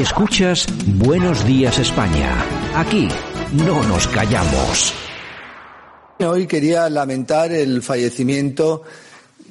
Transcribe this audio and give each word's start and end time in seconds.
Escuchas 0.00 0.66
Buenos 0.86 1.44
Días 1.44 1.78
España. 1.78 2.42
Aquí 2.74 3.06
no 3.52 3.82
nos 3.82 4.08
callamos. 4.08 4.94
Hoy 6.20 6.46
quería 6.46 6.88
lamentar 6.88 7.52
el 7.52 7.82
fallecimiento 7.82 8.82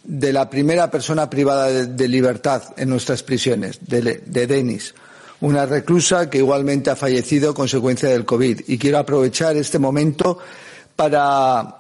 de 0.04 0.34
la 0.34 0.50
primera 0.50 0.90
persona 0.90 1.30
privada 1.30 1.68
de, 1.68 2.08
libertad 2.08 2.64
en 2.78 2.90
nuestras 2.90 3.22
prisiones, 3.22 3.78
de, 3.86 4.24
de, 4.26 4.48
Denis, 4.48 4.96
una 5.42 5.68
reclusa 5.68 6.32
que 6.32 6.40
igualmente 6.40 6.90
ha 6.90 6.96
fallecido 6.96 7.52
a 7.52 7.54
consecuencia 7.54 8.10
del 8.10 8.26
COVID. 8.26 8.62
Y 8.70 8.80
quiero 8.80 8.98
aprovechar 8.98 9.56
este 9.56 9.78
momento 9.78 10.40
para 10.96 11.79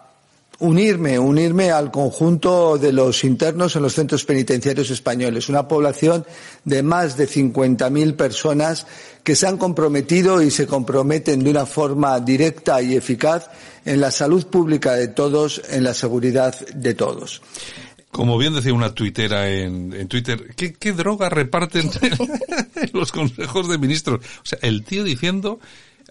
unirme, 0.59 1.17
unirme 1.17 1.71
al 1.71 1.91
conjunto 1.91 2.77
de 2.77 2.91
los 2.91 3.23
internos 3.23 3.75
en 3.75 3.81
los 3.81 3.93
centros 3.93 4.25
penitenciarios 4.25 4.89
españoles, 4.89 5.49
una 5.49 5.67
población 5.67 6.25
de 6.65 6.83
más 6.83 7.15
de 7.17 7.27
50.000 7.27 8.15
personas 8.15 8.85
que 9.23 9.35
se 9.35 9.47
han 9.47 9.57
comprometido 9.57 10.41
y 10.41 10.51
se 10.51 10.67
comprometen 10.67 11.43
de 11.43 11.51
una 11.51 11.65
forma 11.65 12.19
directa 12.19 12.81
y 12.81 12.95
eficaz 12.95 13.49
en 13.85 14.01
la 14.01 14.11
salud 14.11 14.45
pública 14.47 14.93
de 14.93 15.07
todos, 15.07 15.61
en 15.69 15.83
la 15.83 15.93
seguridad 15.93 16.55
de 16.75 16.94
todos. 16.94 17.41
Como 18.11 18.38
bien 18.38 18.55
decía 18.55 18.73
una 18.73 18.94
tuitera 18.94 19.49
en, 19.49 20.07
Twitter, 20.07 20.55
¿qué, 20.55 20.73
¿qué, 20.73 20.94
droga 20.94 21.29
reparten 21.29 21.91
los 22.94 23.11
consejos 23.11 23.69
de 23.69 23.77
ministros? 23.77 24.25
O 24.41 24.45
sea, 24.45 24.57
el 24.63 24.83
tío 24.83 25.03
diciendo 25.03 25.59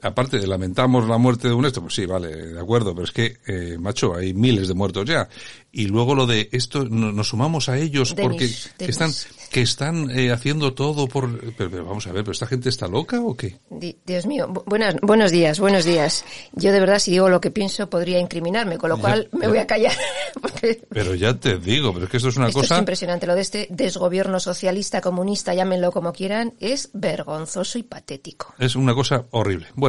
aparte 0.02 0.38
de 0.38 0.46
lamentamos 0.46 1.08
la 1.08 1.18
muerte 1.18 1.48
de 1.48 1.54
un 1.54 1.64
esto, 1.66 1.80
pues 1.80 1.94
sí, 1.94 2.06
vale, 2.06 2.28
de 2.28 2.60
acuerdo, 2.60 2.94
pero 2.94 3.04
es 3.04 3.12
que, 3.12 3.36
eh, 3.46 3.76
macho, 3.78 4.14
hay 4.14 4.34
miles 4.34 4.68
de 4.68 4.74
muertos 4.74 5.04
ya. 5.06 5.28
Y 5.70 5.86
luego 5.86 6.14
lo 6.14 6.26
de 6.26 6.48
esto, 6.52 6.84
no, 6.84 7.12
nos 7.12 7.28
sumamos 7.28 7.68
a 7.68 7.78
ellos 7.78 8.14
porque 8.14 8.50
que 8.78 8.86
están, 8.86 9.12
que 9.50 9.60
están 9.60 10.10
eh, 10.10 10.32
haciendo 10.32 10.74
todo 10.74 11.06
por... 11.06 11.38
Pero, 11.56 11.70
pero, 11.70 11.84
vamos 11.84 12.06
a 12.06 12.12
ver, 12.12 12.24
¿pero 12.24 12.32
esta 12.32 12.46
gente 12.46 12.68
está 12.68 12.88
loca 12.88 13.20
o 13.20 13.36
qué? 13.36 13.58
Di 13.70 13.96
Dios 14.04 14.26
mío, 14.26 14.48
Bu 14.48 14.64
buenas, 14.66 14.96
buenos 15.02 15.30
días, 15.30 15.60
buenos 15.60 15.84
días. 15.84 16.24
Yo 16.52 16.72
de 16.72 16.80
verdad 16.80 16.98
si 16.98 17.10
digo 17.10 17.28
lo 17.28 17.40
que 17.40 17.50
pienso 17.50 17.88
podría 17.90 18.18
incriminarme, 18.18 18.78
con 18.78 18.90
lo 18.90 18.98
cual 18.98 19.28
Ya, 19.30 19.38
me 19.38 19.44
ya. 19.44 19.48
voy 19.48 19.58
a 19.58 19.66
callar. 19.66 19.92
porque 20.40 20.80
Pero 20.88 21.14
ya 21.14 21.34
te 21.34 21.58
digo, 21.58 21.92
pero 21.92 22.06
es 22.06 22.10
que 22.10 22.16
esto 22.16 22.28
es 22.30 22.36
una 22.36 22.48
esto 22.48 22.60
cosa... 22.60 22.74
es 22.74 22.78
impresionante, 22.80 23.26
lo 23.26 23.34
de 23.34 23.40
este 23.42 23.66
desgobierno 23.70 24.40
socialista, 24.40 25.00
comunista, 25.00 25.54
llámenlo 25.54 25.92
como 25.92 26.12
quieran, 26.12 26.54
es 26.60 26.90
vergonzoso 26.92 27.78
y 27.78 27.82
patético. 27.82 28.54
Es 28.58 28.76
una 28.76 28.94
cosa 28.94 29.26
horrible. 29.30 29.68
Bueno, 29.74 29.87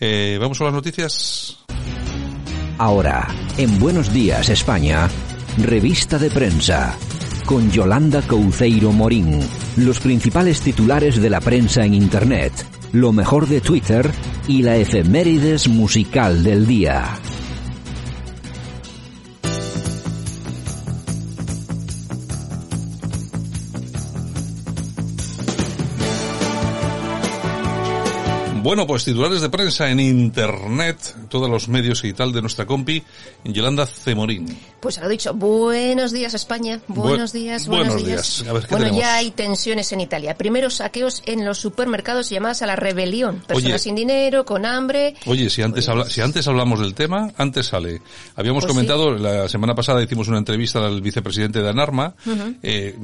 eh, 0.00 0.38
vamos 0.40 0.60
a 0.60 0.64
las 0.64 0.72
noticias. 0.72 1.64
Ahora, 2.78 3.26
en 3.56 3.78
Buenos 3.78 4.12
Días 4.12 4.48
España, 4.48 5.08
revista 5.58 6.18
de 6.18 6.30
prensa. 6.30 6.96
Con 7.44 7.70
Yolanda 7.70 8.22
Couceiro 8.22 8.92
Morín. 8.92 9.40
Los 9.76 10.00
principales 10.00 10.60
titulares 10.60 11.20
de 11.20 11.30
la 11.30 11.40
prensa 11.40 11.84
en 11.84 11.94
Internet. 11.94 12.52
Lo 12.92 13.12
mejor 13.12 13.48
de 13.48 13.60
Twitter 13.60 14.10
y 14.46 14.62
la 14.62 14.76
efemérides 14.76 15.68
musical 15.68 16.42
del 16.42 16.66
día. 16.66 17.18
Bueno, 28.62 28.86
pues 28.86 29.04
titulares 29.04 29.40
de 29.40 29.48
prensa 29.50 29.90
en 29.90 30.00
internet, 30.00 30.98
todos 31.28 31.48
los 31.48 31.68
medios 31.68 32.02
y 32.04 32.12
tal 32.12 32.32
de 32.32 32.40
nuestra 32.40 32.66
compi, 32.66 33.02
Yolanda 33.44 33.86
Cemorín. 33.86 34.58
Pues 34.80 34.98
lo 34.98 35.08
dicho, 35.08 35.32
buenos 35.34 36.12
días 36.12 36.34
España, 36.34 36.80
buenos 36.88 37.32
Bu 37.32 37.38
días, 37.38 37.66
buenos, 37.66 37.88
buenos 37.88 38.06
días. 38.06 38.44
A 38.48 38.52
ver, 38.52 38.62
¿qué 38.62 38.68
bueno, 38.70 38.86
tenemos? 38.86 39.00
ya 39.00 39.14
hay 39.16 39.30
tensiones 39.30 39.92
en 39.92 40.00
Italia. 40.00 40.36
Primeros 40.36 40.74
saqueos 40.74 41.22
en 41.26 41.44
los 41.44 41.58
supermercados 41.58 42.30
llamadas 42.30 42.62
a 42.62 42.66
la 42.66 42.76
rebelión. 42.76 43.42
Personas 43.46 43.72
Oye. 43.74 43.78
sin 43.78 43.94
dinero, 43.94 44.44
con 44.44 44.66
hambre. 44.66 45.14
Oye, 45.26 45.50
si 45.50 45.62
antes, 45.62 45.88
habla, 45.88 46.08
si 46.10 46.20
antes 46.20 46.46
hablamos 46.48 46.80
del 46.80 46.94
tema, 46.94 47.30
antes 47.36 47.66
sale. 47.66 48.02
Habíamos 48.36 48.64
Pues 48.64 48.72
comentado, 48.72 49.12
la 49.12 49.48
semana 49.48 49.74
pasada 49.74 50.02
hicimos 50.02 50.28
una 50.28 50.38
entrevista 50.38 50.84
al 50.84 51.00
vicepresidente 51.00 51.62
de 51.62 51.68
ANARMA, 51.68 52.14
eh, 52.62 52.94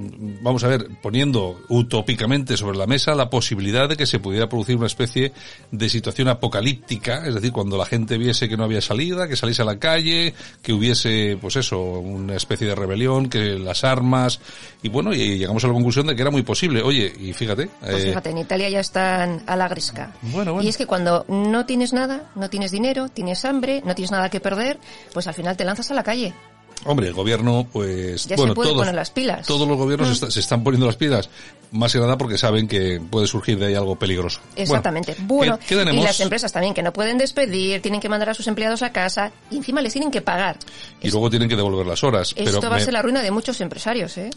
vamos 0.42 0.64
a 0.64 0.68
ver, 0.68 0.88
poniendo 1.02 1.60
utópicamente 1.68 2.56
sobre 2.56 2.78
la 2.78 2.86
mesa 2.86 3.14
la 3.14 3.30
posibilidad 3.30 3.88
de 3.88 3.96
que 3.96 4.06
se 4.06 4.18
pudiera 4.18 4.48
producir 4.48 4.76
una 4.76 4.86
especie 4.86 5.32
de 5.70 5.88
situación 5.88 6.28
apocalíptica, 6.28 7.26
es 7.26 7.34
decir, 7.34 7.52
cuando 7.52 7.76
la 7.76 7.86
gente 7.86 8.18
viese 8.18 8.48
que 8.48 8.56
no 8.56 8.64
había 8.64 8.80
salida, 8.80 9.28
que 9.28 9.36
saliese 9.36 9.62
a 9.62 9.64
la 9.64 9.78
calle, 9.78 10.34
que 10.62 10.72
hubiese, 10.72 11.36
pues 11.40 11.56
eso, 11.56 11.80
una 11.80 12.36
especie 12.36 12.66
de 12.66 12.74
rebelión, 12.74 13.28
que 13.28 13.58
las 13.58 13.84
armas, 13.84 14.40
y 14.82 14.88
bueno, 14.88 15.12
y 15.12 15.38
llegamos 15.38 15.64
a 15.64 15.68
la 15.68 15.74
conclusión 15.74 16.06
de 16.06 16.14
que 16.14 16.22
era 16.22 16.30
muy 16.30 16.42
posible. 16.42 16.82
Oye, 16.82 17.12
y 17.18 17.32
fíjate, 17.32 17.68
Pues 17.80 18.04
eh, 18.04 18.08
fíjate, 18.08 18.30
en 18.30 18.38
Italia 18.38 18.68
ya 18.68 18.80
están 18.80 19.42
a 19.46 19.56
la 19.56 19.68
gresca. 19.68 20.12
Bueno, 20.22 20.52
bueno. 20.52 20.66
Y 20.66 20.68
es 20.68 20.76
que 20.76 20.86
cuando 20.86 21.24
no 21.28 21.66
tienes 21.66 21.92
nada, 21.92 22.30
no 22.34 22.50
tienes 22.50 22.70
dinero, 22.70 23.08
tienes 23.08 23.44
hambre, 23.44 23.82
no 23.84 23.94
tienes 23.94 24.10
nada 24.10 24.28
que 24.30 24.40
perder, 24.40 24.78
pues 25.12 25.26
al 25.26 25.34
final 25.34 25.56
te 25.56 25.64
lanzas 25.64 25.90
a 25.90 25.94
la 25.94 26.02
calle. 26.02 26.34
Hombre, 26.86 27.08
el 27.08 27.14
gobierno, 27.14 27.66
pues, 27.72 28.24
Ya 28.26 28.36
se 28.36 28.36
bueno, 28.36 28.54
puede 28.54 28.68
todos, 28.70 28.82
poner 28.82 28.94
las 28.94 29.10
pilas. 29.10 29.46
todos 29.46 29.66
los 29.66 29.76
gobiernos 29.78 30.08
Mm. 30.08 30.12
está- 30.12 30.30
se 30.30 30.40
están 30.40 30.62
poniendo 30.62 30.86
las 30.86 30.96
pilas, 30.96 31.30
más 31.70 31.92
que 31.92 31.98
nada 31.98 32.18
porque 32.18 32.36
saben 32.36 32.68
que 32.68 33.00
puede 33.10 33.26
surgir 33.26 33.58
de 33.58 33.66
ahí 33.66 33.74
algo 33.74 33.96
peligroso. 33.96 34.40
Exactamente. 34.54 35.16
Bueno, 35.20 35.58
¿qué, 35.58 35.64
qué 35.68 35.76
tenemos? 35.76 36.02
y 36.02 36.04
las 36.04 36.20
empresas 36.20 36.52
también 36.52 36.74
que 36.74 36.82
no 36.82 36.92
pueden 36.92 37.16
despedir, 37.16 37.80
tienen 37.80 38.00
que 38.00 38.08
mandar 38.10 38.28
a 38.30 38.34
sus 38.34 38.46
empleados 38.48 38.82
a 38.82 38.92
casa 38.92 39.32
y 39.50 39.56
encima 39.56 39.80
les 39.80 39.92
tienen 39.94 40.10
que 40.10 40.20
pagar. 40.20 40.58
Y 41.00 41.10
luego 41.10 41.30
tienen 41.30 41.48
que 41.48 41.56
devolver 41.56 41.86
las 41.86 42.04
horas. 42.04 42.34
Esto 42.36 42.44
pero 42.60 42.60
va 42.70 42.76
a 42.76 42.78
me- 42.78 42.84
ser 42.84 42.92
la 42.92 43.00
ruina 43.02 43.22
de 43.22 43.30
muchos 43.30 43.60
empresarios, 43.62 44.18
¿eh? 44.18 44.28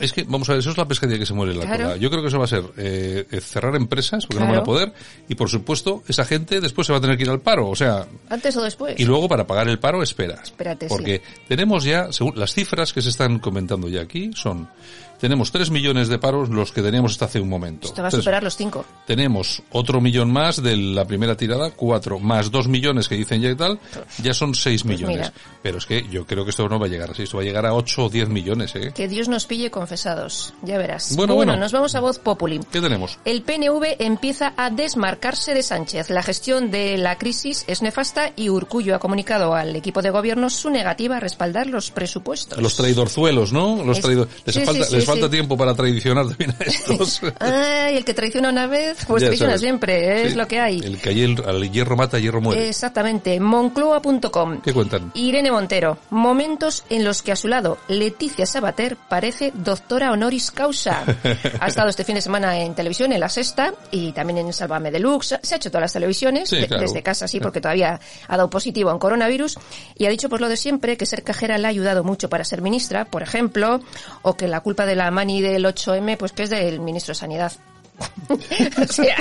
Es 0.00 0.12
que, 0.12 0.22
vamos 0.24 0.48
a 0.48 0.52
ver, 0.52 0.60
eso 0.60 0.70
es 0.70 0.76
la 0.76 0.86
pescadilla 0.86 1.18
que 1.18 1.26
se 1.26 1.32
muere 1.34 1.52
en 1.52 1.60
la 1.60 1.64
Claro. 1.66 1.84
cola. 1.84 1.96
Yo 1.96 2.10
creo 2.10 2.22
que 2.22 2.28
eso 2.28 2.38
va 2.38 2.44
a 2.44 2.48
ser 2.48 2.62
eh, 2.76 3.26
eh, 3.30 3.40
cerrar 3.40 3.74
empresas, 3.76 4.26
porque 4.26 4.44
no 4.44 4.50
van 4.50 4.60
a 4.60 4.64
poder, 4.64 4.92
y 5.28 5.34
por 5.34 5.48
supuesto, 5.48 6.02
esa 6.08 6.24
gente 6.24 6.60
después 6.60 6.86
se 6.86 6.92
va 6.92 6.98
a 6.98 7.00
tener 7.00 7.16
que 7.16 7.22
ir 7.24 7.30
al 7.30 7.40
paro. 7.40 7.68
O 7.68 7.76
sea, 7.76 8.06
Antes 8.28 8.56
o 8.56 8.62
después. 8.62 8.98
y 9.00 9.04
luego 9.04 9.28
para 9.28 9.46
pagar 9.46 9.68
el 9.68 9.78
paro, 9.78 10.02
espera. 10.02 10.40
Espérate, 10.42 10.88
sí. 10.88 10.94
Porque 10.94 11.22
tenemos 11.48 11.84
ya, 11.84 12.12
según 12.12 12.38
las 12.38 12.52
cifras 12.52 12.92
que 12.92 13.00
se 13.02 13.08
están 13.08 13.38
comentando 13.38 13.88
ya 13.88 14.02
aquí, 14.02 14.30
son, 14.34 14.68
tenemos 15.20 15.50
3 15.52 15.70
millones 15.70 16.08
de 16.08 16.18
paros 16.18 16.48
los 16.48 16.72
que 16.72 16.82
teníamos 16.82 17.12
hasta 17.12 17.24
hace 17.26 17.40
un 17.40 17.48
momento. 17.48 17.88
Esto 17.88 18.02
va 18.02 18.08
a 18.08 18.10
superar 18.10 18.42
los 18.42 18.56
cinco. 18.56 18.84
tenemos 19.06 19.62
otro 19.72 20.00
millón 20.00 20.32
más 20.32 20.62
de 20.62 20.76
la 20.76 21.04
primera 21.06 21.36
tirada, 21.36 21.70
cuatro, 21.70 22.18
más 22.18 22.50
dos 22.50 22.68
millones 22.68 23.08
que 23.08 23.16
dicen 23.16 23.40
ya 23.40 23.50
y 23.50 23.54
tal, 23.56 23.78
ya 24.22 24.34
son 24.34 24.54
seis 24.54 24.82
Pues 24.82 24.96
millones. 24.98 25.16
mira. 25.16 25.32
Pero 25.62 25.78
es 25.78 25.86
que 25.86 26.06
yo 26.08 26.26
creo 26.26 26.44
que 26.44 26.50
esto 26.50 26.68
no 26.68 26.78
va 26.78 26.86
a 26.86 26.88
llegar 26.88 27.10
así, 27.10 27.24
esto 27.24 27.36
va 27.38 27.42
a 27.42 27.46
llegar 27.46 27.66
a 27.66 27.74
ocho 27.74 28.06
o 28.06 28.08
diez 28.08 28.28
millones, 28.28 28.74
¿eh? 28.76 28.92
Que 28.94 29.08
Dios 29.08 29.28
nos 29.28 29.46
pille 29.46 29.70
confesados. 29.70 30.54
Ya 30.62 30.78
verás. 30.78 31.14
Bueno, 31.16 31.34
bueno. 31.34 31.56
nos 31.56 31.72
vamos 31.72 31.94
a 31.94 32.00
voz 32.00 32.18
populi. 32.18 32.60
¿Qué 32.70 32.80
tenemos? 32.80 33.18
El 33.24 33.42
PNV 33.42 33.96
empieza 33.98 34.52
a 34.56 34.70
desmarcarse 34.70 35.54
de 35.54 35.62
Sánchez. 35.62 36.10
La 36.10 36.22
gestión 36.22 36.70
de 36.70 36.96
la 36.98 37.16
crisis 37.18 37.64
es 37.66 37.82
nefasta 37.82 38.32
y 38.36 38.48
Urcullo 38.48 38.94
ha 38.94 38.98
comunicado 38.98 39.54
al 39.54 39.74
equipo 39.76 40.02
de 40.02 40.10
gobierno 40.10 40.50
su 40.50 40.70
negativa 40.70 41.16
a 41.16 41.20
respaldar 41.20 41.66
los 41.66 41.90
presupuestos. 41.90 42.60
Los 42.60 42.76
traidorzuelos, 42.76 43.52
¿no? 43.52 43.82
Los 43.84 44.00
traidor... 44.00 44.28
Les, 44.44 44.54
sí, 44.54 44.64
falta, 44.64 44.84
sí, 44.84 44.90
sí, 44.90 44.96
les 44.96 45.04
falta 45.08 45.30
tiempo 45.30 45.56
para 45.56 45.74
traicionar 45.74 46.26
también 46.28 46.50
a 46.58 46.64
estos. 46.64 47.20
Ay, 47.40 47.96
el 47.96 48.04
que 48.04 48.14
traiciona 48.14 48.48
una 48.50 48.66
vez, 48.66 48.98
pues 49.06 49.22
Ya 49.22 49.28
traiciona 49.28 49.52
sabes. 49.52 49.60
siempre, 49.62 50.22
es 50.22 50.32
Sí. 50.32 50.38
lo 50.38 50.46
que 50.46 50.60
hay. 50.60 50.78
El 50.80 51.00
que 51.00 51.10
ayer- 51.10 51.42
al 51.46 51.70
hierro 51.70 51.96
mata, 51.96 52.18
hierro 52.18 52.40
muere. 52.40 52.68
Exactamente. 52.68 53.38
Moncloa.com. 53.40 54.60
¿Qué 54.60 54.72
cuentan? 54.72 55.10
Irene 55.14 55.50
Montero. 55.50 55.98
Momentos 56.10 56.84
en 56.90 57.04
los 57.04 57.22
que 57.22 57.32
a 57.32 57.36
su 57.36 57.48
lado 57.48 57.78
Leticia 57.88 58.46
Sabater 58.46 58.96
parece 59.08 59.52
doctora 59.54 60.12
honoris 60.12 60.50
causa. 60.50 61.04
Ha 61.60 61.66
estado 61.68 61.88
este 61.88 62.04
fin 62.04 62.14
de 62.14 62.20
semana 62.20 62.58
en 62.60 62.74
televisión, 62.74 63.12
en 63.12 63.20
La 63.20 63.28
Sexta, 63.28 63.72
y 63.90 64.12
también 64.12 64.38
en 64.38 64.52
Sálvame 64.52 64.90
Deluxe. 64.90 65.38
Se 65.42 65.54
ha 65.54 65.56
hecho 65.56 65.70
todas 65.70 65.82
las 65.82 65.92
televisiones, 65.92 66.48
Sí, 66.50 66.56
claro. 66.66 66.82
desde 66.82 67.02
casa, 67.02 67.26
sí, 67.28 67.40
porque 67.40 67.60
todavía 67.60 68.00
ha 68.28 68.36
dado 68.36 68.48
positivo 68.50 68.90
en 68.90 68.98
coronavirus. 68.98 69.58
Y 69.96 70.06
ha 70.06 70.10
dicho 70.10 70.28
pues 70.28 70.40
lo 70.40 70.48
de 70.48 70.56
siempre, 70.56 70.96
que 70.96 71.06
ser 71.06 71.22
cajera 71.22 71.58
le 71.58 71.66
ha 71.66 71.70
ayudado 71.70 72.04
mucho 72.04 72.28
para 72.28 72.44
ser 72.44 72.62
ministra, 72.62 73.04
por 73.06 73.22
ejemplo, 73.22 73.80
o 74.22 74.34
que 74.36 74.48
la 74.48 74.60
culpa 74.60 74.86
de 74.86 74.96
la 74.98 75.10
mani 75.10 75.40
del 75.40 75.64
8M, 75.64 76.18
pues 76.18 76.32
que 76.32 76.42
es 76.42 76.50
del 76.50 76.80
ministro 76.80 77.12
de 77.12 77.18
Sanidad. 77.18 77.52
o 78.28 78.92
sea, 78.92 79.16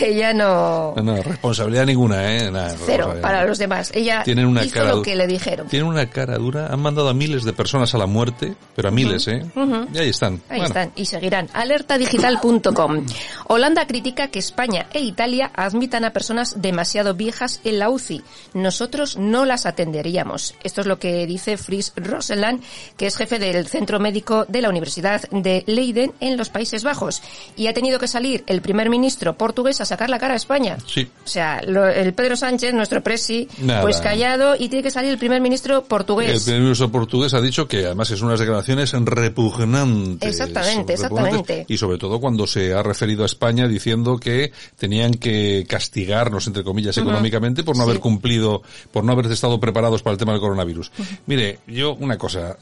ella 0.00 0.32
no... 0.32 0.94
No, 0.96 1.22
responsabilidad 1.22 1.86
ninguna, 1.86 2.36
¿eh? 2.36 2.50
Nada, 2.50 2.76
Cero 2.84 3.14
para 3.20 3.44
los 3.44 3.58
demás. 3.58 3.90
Ella 3.94 4.22
Tienen 4.22 4.46
una 4.46 4.64
hizo 4.64 4.84
lo 4.84 5.02
que 5.02 5.16
le 5.16 5.26
dijeron. 5.26 5.68
Tienen 5.68 5.88
una 5.88 6.06
cara 6.10 6.36
dura. 6.36 6.68
Han 6.68 6.80
mandado 6.80 7.08
a 7.08 7.14
miles 7.14 7.44
de 7.44 7.52
personas 7.52 7.94
a 7.94 7.98
la 7.98 8.06
muerte, 8.06 8.54
pero 8.74 8.88
a 8.88 8.90
miles, 8.90 9.26
¿eh? 9.28 9.44
Y 9.92 9.98
ahí 9.98 10.08
están. 10.08 10.42
Ahí 10.48 10.60
están. 10.60 10.92
Y 10.96 11.06
seguirán. 11.06 11.48
Alertadigital.com. 11.52 13.06
Holanda 13.46 13.86
critica 13.86 14.28
que 14.28 14.38
España 14.38 14.86
e 14.92 15.00
Italia 15.00 15.50
admitan 15.54 16.04
a 16.04 16.12
personas 16.12 16.60
demasiado 16.60 17.14
viejas 17.14 17.60
en 17.64 17.78
la 17.78 17.88
UCI. 17.90 18.22
Nosotros 18.54 19.16
no 19.16 19.44
las 19.44 19.66
atenderíamos. 19.66 20.54
Esto 20.62 20.80
es 20.80 20.86
lo 20.86 20.98
que 20.98 21.26
dice 21.26 21.56
Fries 21.56 21.92
Roseland, 21.96 22.62
que 22.96 23.06
es 23.06 23.16
jefe 23.16 23.38
del 23.38 23.66
Centro 23.66 24.00
Médico 24.00 24.44
de 24.48 24.62
la 24.62 24.68
Universidad 24.68 25.22
de 25.30 25.64
Leiden 25.66 26.12
en 26.20 26.36
los 26.36 26.50
Países 26.50 26.84
Bajos. 26.84 27.22
Y 27.56 27.68
ha 27.68 27.74
tenido 27.74 27.98
que 27.98 28.08
salir 28.08 28.42
el 28.46 28.60
primer 28.62 28.90
ministro 28.90 29.36
portugués 29.36 29.80
a 29.80 29.84
sacar 29.84 30.10
la 30.10 30.18
cara 30.18 30.34
a 30.34 30.36
España. 30.36 30.76
Sí. 30.86 31.08
O 31.24 31.28
sea, 31.28 31.58
el 31.58 32.12
Pedro 32.14 32.36
Sánchez, 32.36 32.74
nuestro 32.74 33.02
presi, 33.02 33.48
pues 33.80 34.00
callado 34.00 34.56
y 34.56 34.68
tiene 34.68 34.82
que 34.82 34.90
salir 34.90 35.10
el 35.10 35.18
primer 35.18 35.40
ministro 35.40 35.84
portugués. 35.84 36.30
El 36.30 36.42
primer 36.42 36.62
ministro 36.62 36.90
portugués 36.90 37.34
ha 37.34 37.40
dicho 37.40 37.68
que 37.68 37.86
además 37.86 38.10
es 38.10 38.20
unas 38.22 38.40
declaraciones 38.40 38.92
repugnantes. 38.92 40.28
Exactamente, 40.28 40.94
exactamente. 40.94 41.64
Y 41.68 41.76
sobre 41.76 41.98
todo 41.98 42.20
cuando 42.20 42.46
se 42.46 42.74
ha 42.74 42.82
referido 42.82 43.22
a 43.22 43.26
España 43.26 43.68
diciendo 43.68 44.18
que 44.18 44.52
tenían 44.76 45.14
que 45.14 45.64
castigarnos, 45.68 46.46
entre 46.46 46.64
comillas, 46.64 46.98
económicamente 46.98 47.62
por 47.62 47.76
no 47.76 47.84
haber 47.84 48.00
cumplido, 48.00 48.62
por 48.90 49.04
no 49.04 49.12
haber 49.12 49.26
estado 49.26 49.60
preparados 49.60 50.02
para 50.02 50.12
el 50.12 50.18
tema 50.18 50.32
del 50.32 50.40
coronavirus. 50.40 50.90
Mire, 51.26 51.60
yo 51.68 51.94
una 51.94 52.18
cosa, 52.18 52.56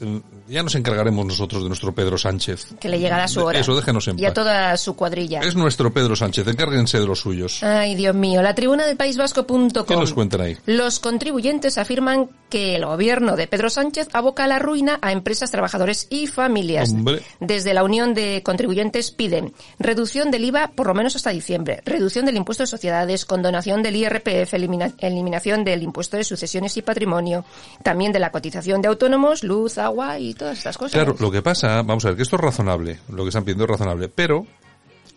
ya 0.47 0.61
nos 0.61 0.75
encargaremos 0.75 1.25
nosotros 1.25 1.63
de 1.63 1.69
nuestro 1.69 1.93
Pedro 1.93 2.17
Sánchez. 2.17 2.75
Que 2.79 2.89
le 2.89 2.99
llegará 2.99 3.27
su 3.27 3.41
hora. 3.43 3.59
Eso, 3.59 3.75
déjenos 3.75 4.07
en 4.07 4.19
Y 4.19 4.25
a 4.25 4.33
toda 4.33 4.52
su 4.77 4.95
cuadrilla. 4.95 5.41
Es 5.41 5.55
nuestro 5.55 5.93
Pedro 5.93 6.15
Sánchez, 6.15 6.47
encárguense 6.47 6.99
de 6.99 7.05
los 7.05 7.19
suyos. 7.19 7.63
Ay, 7.63 7.95
Dios 7.95 8.15
mío. 8.15 8.41
La 8.41 8.55
tribuna 8.55 8.85
del 8.85 8.97
País 8.97 9.17
Vasco.com. 9.17 9.69
¿Qué 9.87 9.95
nos 9.95 10.13
cuentan 10.13 10.41
ahí? 10.41 10.57
Los 10.65 10.99
contribuyentes 10.99 11.77
afirman 11.77 12.29
que 12.49 12.75
el 12.75 12.85
gobierno 12.85 13.35
de 13.35 13.47
Pedro 13.47 13.69
Sánchez 13.69 14.09
aboca 14.13 14.43
a 14.43 14.47
la 14.47 14.59
ruina 14.59 14.99
a 15.01 15.11
empresas, 15.11 15.49
trabajadores 15.49 16.07
y 16.09 16.27
familias. 16.27 16.93
Desde 17.39 17.73
la 17.73 17.83
Unión 17.83 18.13
de 18.13 18.43
Contribuyentes 18.43 19.11
piden 19.11 19.53
reducción 19.79 20.29
del 20.29 20.45
IVA 20.45 20.71
por 20.75 20.87
lo 20.87 20.93
menos 20.93 21.15
hasta 21.15 21.31
diciembre, 21.31 21.81
reducción 21.85 22.25
del 22.25 22.37
impuesto 22.37 22.63
de 22.63 22.67
sociedades, 22.67 23.25
condonación 23.25 23.81
del 23.81 23.95
IRPF, 23.95 24.53
eliminación 24.53 25.63
del 25.63 25.81
impuesto 25.81 26.17
de 26.17 26.23
sucesiones 26.23 26.77
y 26.77 26.81
patrimonio, 26.83 27.43
también 27.81 28.11
de 28.11 28.19
la 28.19 28.31
cotización 28.31 28.81
de 28.81 28.87
autónomos, 28.87 29.43
luz, 29.43 29.77
agua 29.79 30.19
y 30.19 30.33
todas 30.35 30.59
estas 30.59 30.77
cosas. 30.77 30.93
Claro, 30.93 31.15
lo 31.19 31.31
que 31.31 31.41
pasa, 31.41 31.81
vamos 31.81 32.05
a 32.05 32.09
ver, 32.09 32.17
que 32.17 32.23
esto 32.23 32.35
es 32.35 32.41
razonable, 32.41 32.99
lo 33.09 33.23
que 33.23 33.29
están 33.29 33.43
pidiendo 33.43 33.63
es 33.63 33.69
razonable, 33.71 34.09
pero 34.09 34.42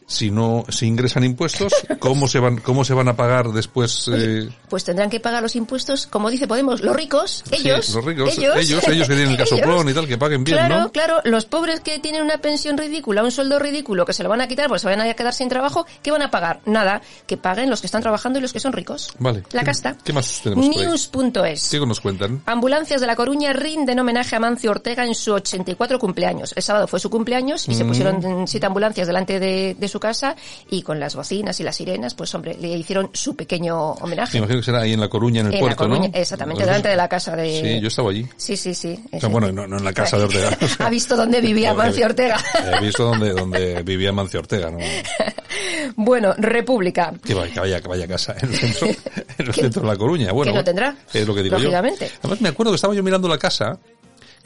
si 0.06 0.30
no 0.30 0.64
se 0.68 0.86
ingresan 0.86 1.24
impuestos, 1.24 1.72
¿cómo 1.98 2.28
se 2.28 2.38
van 2.38 2.58
cómo 2.58 2.84
se 2.84 2.94
van 2.94 3.08
a 3.08 3.16
pagar 3.16 3.48
después? 3.48 4.08
Eh? 4.12 4.48
Pues 4.68 4.84
tendrán 4.84 5.10
que 5.10 5.18
pagar 5.18 5.42
los 5.42 5.56
impuestos, 5.56 6.06
como 6.06 6.30
dice 6.30 6.46
Podemos, 6.46 6.80
los 6.80 6.94
ricos, 6.94 7.42
ellos, 7.50 7.92
los 7.94 8.04
ricos, 8.04 8.38
ellos, 8.38 8.56
ellos, 8.56 9.08
que 9.08 9.14
tienen 9.14 9.30
el 9.30 9.36
casoplón 9.36 9.88
y 9.88 9.94
tal, 9.94 10.06
que 10.06 10.16
paguen 10.16 10.44
bien, 10.44 10.58
claro, 10.58 10.90
Claro, 10.92 11.20
los 11.24 11.44
pobres 11.46 11.80
que 11.80 11.98
tienen 11.98 12.22
una 12.22 12.38
pensión 12.38 12.78
ridícula, 12.78 13.24
un 13.24 13.32
sueldo 13.32 13.58
ridículo, 13.58 14.04
que 14.04 14.12
se 14.12 14.22
lo 14.22 14.28
van 14.28 14.40
a 14.40 14.48
quitar 14.48 14.68
porque 14.68 14.80
se 14.80 14.86
van 14.86 15.00
a 15.00 15.12
quedar 15.14 15.34
sin 15.34 15.48
trabajo, 15.48 15.86
¿qué 16.02 16.12
van 16.12 16.22
a 16.22 16.30
pagar? 16.30 16.60
Nada, 16.66 17.02
que 17.26 17.36
paguen 17.36 17.68
los 17.68 17.80
que 17.80 17.86
están 17.86 18.02
trabajando 18.02 18.38
y 18.38 18.42
los 18.42 18.52
que 18.52 18.60
son 18.60 18.72
ricos. 18.72 19.12
Vale. 19.18 19.42
La 19.50 19.64
casta. 19.64 19.96
¿Qué 20.04 20.12
más 20.12 20.40
tenemos? 20.42 20.68
News.es. 20.68 21.68
¿Qué 21.68 21.80
nos 21.80 22.00
cuentan? 22.00 22.42
Ambulancias 22.46 23.00
de 23.00 23.06
La 23.06 23.16
Coruña 23.16 23.52
rinden 23.52 23.98
homenaje 23.98 24.36
a 24.36 24.40
Mancio 24.40 24.70
Ortega 24.70 25.04
en 25.04 25.14
su 25.14 25.32
84 25.32 25.98
cumpleaños. 25.98 26.52
El 26.56 26.62
sábado 26.62 26.86
fue 26.86 27.00
su 27.00 27.10
cumpleaños 27.10 27.68
y 27.68 27.74
se 27.74 27.84
mm. 27.84 27.88
pusieron 27.88 28.48
siete 28.48 28.66
ambulancias 28.66 29.06
delante 29.06 29.40
de, 29.40 29.76
de 29.78 29.88
su 29.88 29.95
casa 30.00 30.36
y 30.70 30.82
con 30.82 31.00
las 31.00 31.14
bocinas 31.14 31.58
y 31.60 31.62
las 31.62 31.76
sirenas, 31.76 32.14
pues 32.14 32.34
hombre, 32.34 32.56
le 32.60 32.68
hicieron 32.68 33.10
su 33.12 33.36
pequeño 33.36 33.92
homenaje. 33.92 34.34
Me 34.34 34.38
imagino 34.38 34.60
que 34.60 34.64
será 34.64 34.80
ahí 34.80 34.92
en 34.92 35.00
La 35.00 35.08
Coruña, 35.08 35.40
en 35.40 35.52
el 35.52 35.58
puerto, 35.58 35.88
¿no? 35.88 36.04
Exactamente, 36.12 36.64
delante 36.64 36.88
de 36.88 36.96
la 36.96 37.08
casa 37.08 37.36
de... 37.36 37.60
Sí, 37.60 37.80
yo 37.80 37.88
estaba 37.88 38.10
allí. 38.10 38.26
Sí, 38.36 38.56
sí, 38.56 38.74
sí. 38.74 38.98
bueno, 39.30 39.52
no, 39.52 39.76
en 39.76 39.84
la 39.84 39.92
casa 39.92 40.18
de 40.18 40.24
Ortega. 40.24 40.56
ha 40.78 40.90
visto 40.90 41.16
dónde 41.16 41.40
vivía 41.40 41.74
Mancio 41.74 42.06
Ortega. 42.06 42.42
He 42.72 42.80
visto 42.80 43.04
dónde, 43.04 43.32
dónde 43.32 43.82
vivía 43.82 44.12
Mancio 44.12 44.40
Ortega, 44.40 44.70
¿no? 44.70 44.78
bueno, 45.96 46.34
República. 46.38 47.12
Que 47.24 47.34
vaya, 47.34 47.80
que 47.80 47.88
vaya, 47.88 48.06
casa 48.06 48.34
en 48.40 48.50
el 48.50 48.56
centro, 48.56 48.88
en 49.38 49.46
el 49.46 49.54
centro 49.54 49.82
de 49.82 49.88
La 49.88 49.96
Coruña. 49.96 50.32
Bueno, 50.32 50.52
que 50.52 50.58
no 50.58 50.64
tendrá. 50.64 50.96
Es 51.12 51.26
lo 51.26 51.34
que 51.34 51.42
digo 51.42 51.58
Lógicamente. 51.58 52.06
yo. 52.08 52.14
Además 52.20 52.40
me 52.40 52.48
acuerdo 52.48 52.72
que 52.72 52.76
estaba 52.76 52.94
yo 52.94 53.02
mirando 53.02 53.28
la 53.28 53.38
casa 53.38 53.78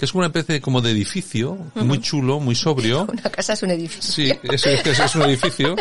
que 0.01 0.07
es 0.07 0.15
una 0.15 0.29
especie 0.29 0.63
como 0.63 0.81
de 0.81 0.93
edificio, 0.93 1.59
muy 1.75 2.01
chulo, 2.01 2.41
muy 2.41 2.55
sobrio. 2.55 3.03
Una 3.13 3.29
casa 3.29 3.53
es 3.53 3.63
un 3.63 3.71
edificio. 3.71 4.11
Sí, 4.11 4.33
es, 4.45 4.67
es, 4.67 4.99
es 4.99 5.15
un 5.15 5.23
edificio. 5.25 5.77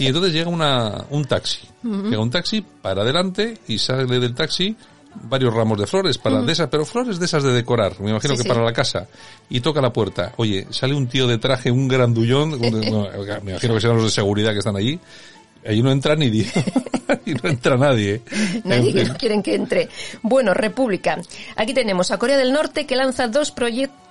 Y 0.00 0.06
entonces 0.06 0.32
llega 0.32 0.50
una, 0.50 1.04
un 1.10 1.24
taxi. 1.26 1.68
Llega 1.84 2.18
un 2.18 2.28
taxi 2.28 2.60
para 2.60 3.02
adelante 3.02 3.58
y 3.68 3.78
sale 3.78 4.18
del 4.18 4.34
taxi 4.34 4.76
varios 5.14 5.54
ramos 5.54 5.78
de 5.78 5.86
flores 5.86 6.18
para 6.18 6.42
de 6.42 6.50
esas, 6.50 6.66
pero 6.70 6.84
flores 6.84 7.20
de 7.20 7.26
esas 7.26 7.44
de 7.44 7.52
decorar, 7.52 8.00
me 8.00 8.10
imagino 8.10 8.36
que 8.36 8.42
para 8.42 8.64
la 8.64 8.72
casa. 8.72 9.06
Y 9.48 9.60
toca 9.60 9.80
la 9.80 9.92
puerta. 9.92 10.32
Oye, 10.38 10.66
sale 10.70 10.94
un 10.94 11.06
tío 11.06 11.28
de 11.28 11.38
traje, 11.38 11.70
un 11.70 11.86
grandullón, 11.86 12.58
me 12.60 12.66
imagino 13.50 13.74
que 13.74 13.80
serán 13.80 13.96
los 13.98 14.06
de 14.06 14.10
seguridad 14.10 14.50
que 14.50 14.58
están 14.58 14.74
allí, 14.74 14.98
Ahí 15.66 15.82
no 15.82 15.90
entra 15.90 16.16
ni 16.16 16.30
Dios. 16.30 16.52
Ahí 17.08 17.34
no 17.42 17.48
entra 17.48 17.76
nadie. 17.76 18.22
Nadie 18.64 19.08
quieren 19.18 19.42
que 19.42 19.54
entre. 19.54 19.88
Bueno, 20.22 20.54
República. 20.54 21.20
Aquí 21.56 21.74
tenemos 21.74 22.10
a 22.10 22.18
Corea 22.18 22.36
del 22.36 22.52
Norte 22.52 22.86
que 22.86 22.96
lanza 22.96 23.28
dos 23.28 23.50
proyectos 23.50 24.01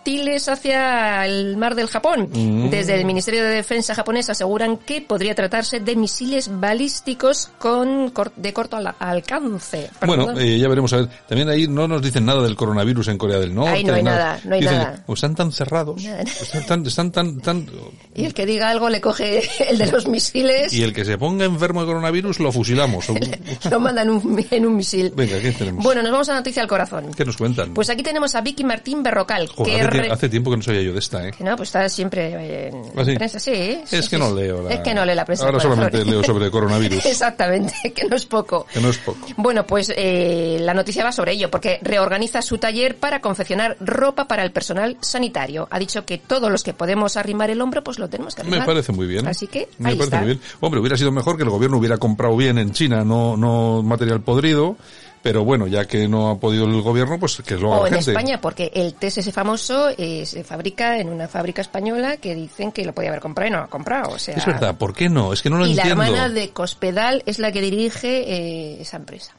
hacia 0.47 1.25
el 1.25 1.57
mar 1.57 1.75
del 1.75 1.87
Japón. 1.87 2.29
Mm. 2.31 2.69
Desde 2.69 2.95
el 2.95 3.05
Ministerio 3.05 3.43
de 3.43 3.49
Defensa 3.49 3.95
japonés 3.95 4.29
aseguran 4.29 4.77
que 4.77 5.01
podría 5.01 5.35
tratarse 5.35 5.79
de 5.79 5.95
misiles 5.95 6.49
balísticos 6.59 7.49
con 7.57 8.13
de 8.35 8.53
corto 8.53 8.77
alcance. 8.99 9.89
Bueno, 10.05 10.37
eh, 10.37 10.57
ya 10.57 10.67
veremos 10.67 10.91
a 10.93 10.97
ver. 10.97 11.09
También 11.27 11.49
ahí 11.49 11.67
no 11.67 11.87
nos 11.87 12.01
dicen 12.01 12.25
nada 12.25 12.41
del 12.41 12.55
coronavirus 12.55 13.09
en 13.09 13.17
Corea 13.17 13.39
del 13.39 13.53
Norte. 13.53 13.71
Ahí 13.71 13.83
no 13.83 13.93
hay 13.93 14.03
nada, 14.03 14.39
no 14.43 14.55
hay 14.55 14.61
nada. 14.61 15.03
O 15.07 15.13
están 15.13 15.35
tan 15.35 15.51
cerrados. 15.51 16.03
Están 16.03 16.65
tan, 16.65 16.85
están 16.85 17.11
tan, 17.11 17.39
tan... 17.39 17.67
Y 18.15 18.25
el 18.25 18.33
que 18.33 18.45
diga 18.45 18.69
algo 18.69 18.89
le 18.89 19.01
coge 19.01 19.43
el 19.69 19.77
de 19.77 19.91
los 19.91 20.07
misiles. 20.07 20.73
Y 20.73 20.83
el 20.83 20.93
que 20.93 21.05
se 21.05 21.17
ponga 21.17 21.45
enfermo 21.45 21.81
de 21.81 21.87
coronavirus 21.87 22.39
lo 22.39 22.51
fusilamos. 22.51 23.07
lo 23.71 23.79
mandan 23.79 24.09
en 24.51 24.65
un 24.65 24.75
misil. 24.75 25.11
Venga, 25.15 25.39
¿qué 25.39 25.51
tenemos? 25.51 25.83
Bueno, 25.83 26.01
nos 26.01 26.11
vamos 26.11 26.29
a 26.29 26.33
noticia 26.33 26.61
al 26.61 26.67
corazón. 26.67 27.11
¿Qué 27.15 27.25
nos 27.25 27.37
cuentan? 27.37 27.73
Pues 27.73 27.89
aquí 27.89 28.03
tenemos 28.03 28.35
a 28.35 28.41
Vicky 28.41 28.63
Martín 28.63 29.03
Berrocal, 29.03 29.49
que 29.63 29.90
hace 30.11 30.29
tiempo 30.29 30.51
que 30.51 30.57
no 30.57 30.63
sabía 30.63 30.81
yo 30.81 30.93
de 30.93 30.99
esta, 30.99 31.27
¿eh? 31.27 31.31
Que 31.31 31.43
no, 31.43 31.55
pues 31.55 31.69
está 31.69 31.87
siempre 31.89 32.67
en 32.67 32.75
¿Ah, 32.95 33.03
prensa, 33.03 33.39
sí. 33.39 33.81
es 33.91 34.09
que 34.09 34.17
no 34.17 34.33
leo 34.33 34.61
la... 34.63 34.73
Es 34.73 34.79
que 34.81 34.93
no 34.93 35.05
leo 35.05 35.15
la 35.15 35.25
prensa. 35.25 35.45
Ahora 35.45 35.59
solamente 35.59 36.03
leo 36.05 36.23
sobre 36.23 36.49
coronavirus. 36.51 37.05
Exactamente, 37.05 37.73
que 37.95 38.07
no 38.07 38.15
es 38.15 38.25
poco. 38.25 38.65
Que 38.71 38.79
no 38.79 38.89
es 38.89 38.97
poco. 38.97 39.27
Bueno, 39.37 39.65
pues 39.65 39.91
eh, 39.95 40.57
la 40.61 40.73
noticia 40.73 41.03
va 41.03 41.11
sobre 41.11 41.33
ello, 41.33 41.49
porque 41.49 41.79
reorganiza 41.81 42.41
su 42.41 42.57
taller 42.57 42.97
para 42.97 43.21
confeccionar 43.21 43.77
ropa 43.79 44.27
para 44.27 44.43
el 44.43 44.51
personal 44.51 44.97
sanitario. 45.01 45.67
Ha 45.71 45.79
dicho 45.79 46.05
que 46.05 46.17
todos 46.17 46.51
los 46.51 46.63
que 46.63 46.73
podemos 46.73 47.17
arrimar 47.17 47.49
el 47.49 47.61
hombro, 47.61 47.83
pues 47.83 47.99
lo 47.99 48.09
tenemos 48.09 48.35
que 48.35 48.41
arrimar. 48.41 48.61
Me 48.61 48.65
parece 48.65 48.91
muy 48.91 49.07
bien. 49.07 49.27
Así 49.27 49.47
que, 49.47 49.67
Me 49.77 49.95
parece 49.95 50.17
muy 50.17 50.25
bien. 50.25 50.41
Hombre, 50.59 50.79
hubiera 50.79 50.97
sido 50.97 51.11
mejor 51.11 51.37
que 51.37 51.43
el 51.43 51.49
gobierno 51.49 51.77
hubiera 51.77 51.97
comprado 51.97 52.35
bien 52.35 52.57
en 52.57 52.71
China, 52.71 53.03
no, 53.03 53.37
no 53.37 53.83
material 53.83 54.21
podrido 54.21 54.77
pero 55.21 55.43
bueno, 55.43 55.67
ya 55.67 55.85
que 55.85 56.07
no 56.07 56.29
ha 56.29 56.39
podido 56.39 56.65
el 56.65 56.81
gobierno, 56.81 57.19
pues 57.19 57.41
que 57.45 57.55
lo 57.55 57.73
haga 57.73 57.83
o 57.83 57.87
en 57.87 57.95
España, 57.95 58.41
porque 58.41 58.71
el 58.73 58.95
TSS 58.95 59.31
famoso 59.31 59.89
eh, 59.97 60.25
se 60.25 60.43
fabrica 60.43 60.99
en 60.99 61.09
una 61.09 61.27
fábrica 61.27 61.61
española 61.61 62.17
que 62.17 62.35
dicen 62.35 62.71
que 62.71 62.83
lo 62.85 62.93
podía 62.93 63.09
haber 63.09 63.21
comprado 63.21 63.47
y 63.47 63.51
no 63.51 63.57
lo 63.59 63.65
ha 63.65 63.69
comprado. 63.69 64.15
O 64.15 64.19
sea, 64.19 64.35
es 64.35 64.45
verdad, 64.45 64.77
¿por 64.77 64.93
qué 64.93 65.09
no? 65.09 65.33
Es 65.33 65.41
que 65.41 65.49
no 65.49 65.57
lo 65.57 65.65
y 65.65 65.71
entiendo. 65.71 65.93
Y 65.93 65.97
la 65.97 66.05
hermana 66.05 66.29
de 66.29 66.49
Cospedal 66.49 67.23
es 67.25 67.39
la 67.39 67.51
que 67.51 67.61
dirige 67.61 68.31
eh, 68.31 68.81
esa 68.81 68.97
empresa. 68.97 69.35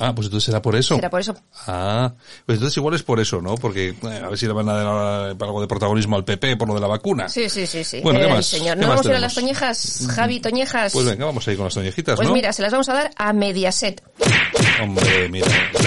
Ah, 0.00 0.14
pues 0.14 0.26
entonces 0.26 0.46
será 0.46 0.62
por 0.62 0.76
eso. 0.76 0.94
Será 0.94 1.10
por 1.10 1.20
eso. 1.20 1.34
Ah, 1.66 2.12
pues 2.46 2.56
entonces 2.56 2.76
igual 2.76 2.94
es 2.94 3.02
por 3.02 3.18
eso, 3.18 3.42
¿no? 3.42 3.56
Porque 3.56 3.88
eh, 3.88 4.22
a 4.24 4.28
ver 4.28 4.38
si 4.38 4.46
le 4.46 4.52
van 4.52 4.68
a 4.68 4.74
dar 4.74 4.86
algo 5.40 5.60
de 5.60 5.66
protagonismo 5.66 6.16
al 6.16 6.24
PP 6.24 6.56
por 6.56 6.68
lo 6.68 6.74
de 6.74 6.80
la 6.80 6.86
vacuna. 6.86 7.28
Sí, 7.28 7.48
sí, 7.48 7.66
sí, 7.66 7.82
sí. 7.82 8.00
Bueno, 8.00 8.20
¿qué 8.20 8.28
más? 8.28 8.46
Señor. 8.46 8.76
¿No 8.76 8.88
vamos 8.88 9.06
a 9.06 9.10
ir 9.10 9.16
a 9.16 9.20
las 9.20 9.34
toñejas, 9.34 10.06
Javi 10.08 10.40
Toñejas? 10.40 10.92
Pues 10.92 11.04
venga, 11.04 11.26
vamos 11.26 11.46
a 11.46 11.50
ir 11.50 11.56
con 11.56 11.64
las 11.64 11.74
toñejitas, 11.74 12.16
pues 12.16 12.28
¿no? 12.28 12.32
Pues 12.32 12.38
mira, 12.38 12.52
se 12.52 12.62
las 12.62 12.70
vamos 12.70 12.88
a 12.88 12.94
dar 12.94 13.10
a 13.16 13.32
Mediaset. 13.32 14.02
Hombre, 14.82 15.28
mira, 15.28 15.46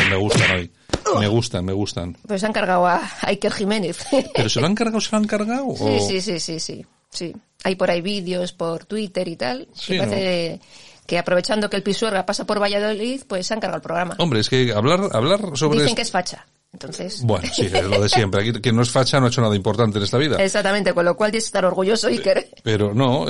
me 0.10 0.16
gustan 0.16 0.52
hoy. 0.52 0.72
Me 1.20 1.28
gustan, 1.28 1.66
me 1.66 1.74
gustan. 1.74 2.18
Pues 2.28 2.42
se 2.42 2.48
han 2.48 2.54
cargado 2.54 2.88
a 2.88 3.02
Iker 3.24 3.52
Jiménez. 3.52 4.06
¿Pero 4.36 4.50
se 4.50 4.60
lo 4.62 4.68
han 4.68 4.76
cargado, 4.76 5.02
se 5.02 5.12
lo 5.12 5.18
han 5.18 5.28
cargado? 5.28 5.76
Sí, 5.76 6.00
sí, 6.08 6.22
sí, 6.22 6.40
sí, 6.40 6.60
sí, 6.60 6.86
sí. 7.10 7.36
Hay 7.64 7.76
por 7.76 7.92
ahí 7.92 8.02
vídeos 8.02 8.54
por 8.54 8.86
Twitter 8.86 9.28
y 9.28 9.36
tal. 9.36 9.68
Sí, 9.74 9.98
parece 9.98 10.60
que 11.06 11.18
aprovechando 11.18 11.70
que 11.70 11.76
el 11.76 11.84
Pisuerga 11.84 12.26
pasa 12.26 12.46
por 12.46 12.62
Valladolid, 12.62 13.24
pues 13.28 13.48
se 13.48 13.54
han 13.54 13.60
cargado 13.60 13.78
el 13.78 13.84
programa. 13.84 14.16
Hombre, 14.20 14.40
es 14.40 14.50
que 14.50 14.72
hablar, 14.74 15.10
hablar 15.12 15.42
sobre... 15.56 15.82
Dicen 15.82 15.96
que 15.96 16.04
es 16.04 16.12
facha. 16.12 16.46
Entonces. 16.74 17.22
Bueno, 17.24 17.48
sí, 17.54 17.64
es 17.66 17.84
lo 17.84 18.02
de 18.02 18.08
siempre. 18.08 18.42
Aquí 18.42 18.54
quien 18.62 18.76
no 18.78 18.82
es 18.82 18.90
facha 18.90 19.20
no 19.20 19.26
ha 19.26 19.30
hecho 19.30 19.42
nada 19.42 19.56
importante 19.56 19.98
en 19.98 20.06
esta 20.06 20.18
vida. 20.18 20.42
Exactamente, 20.42 20.94
con 20.94 21.04
lo 21.04 21.16
cual 21.18 21.30
tienes 21.30 21.44
que 21.44 21.48
estar 21.48 21.66
orgulloso 21.66 22.10
y 22.10 22.18
querer. 22.20 22.50
Pero 22.64 22.94
no, 22.94 23.26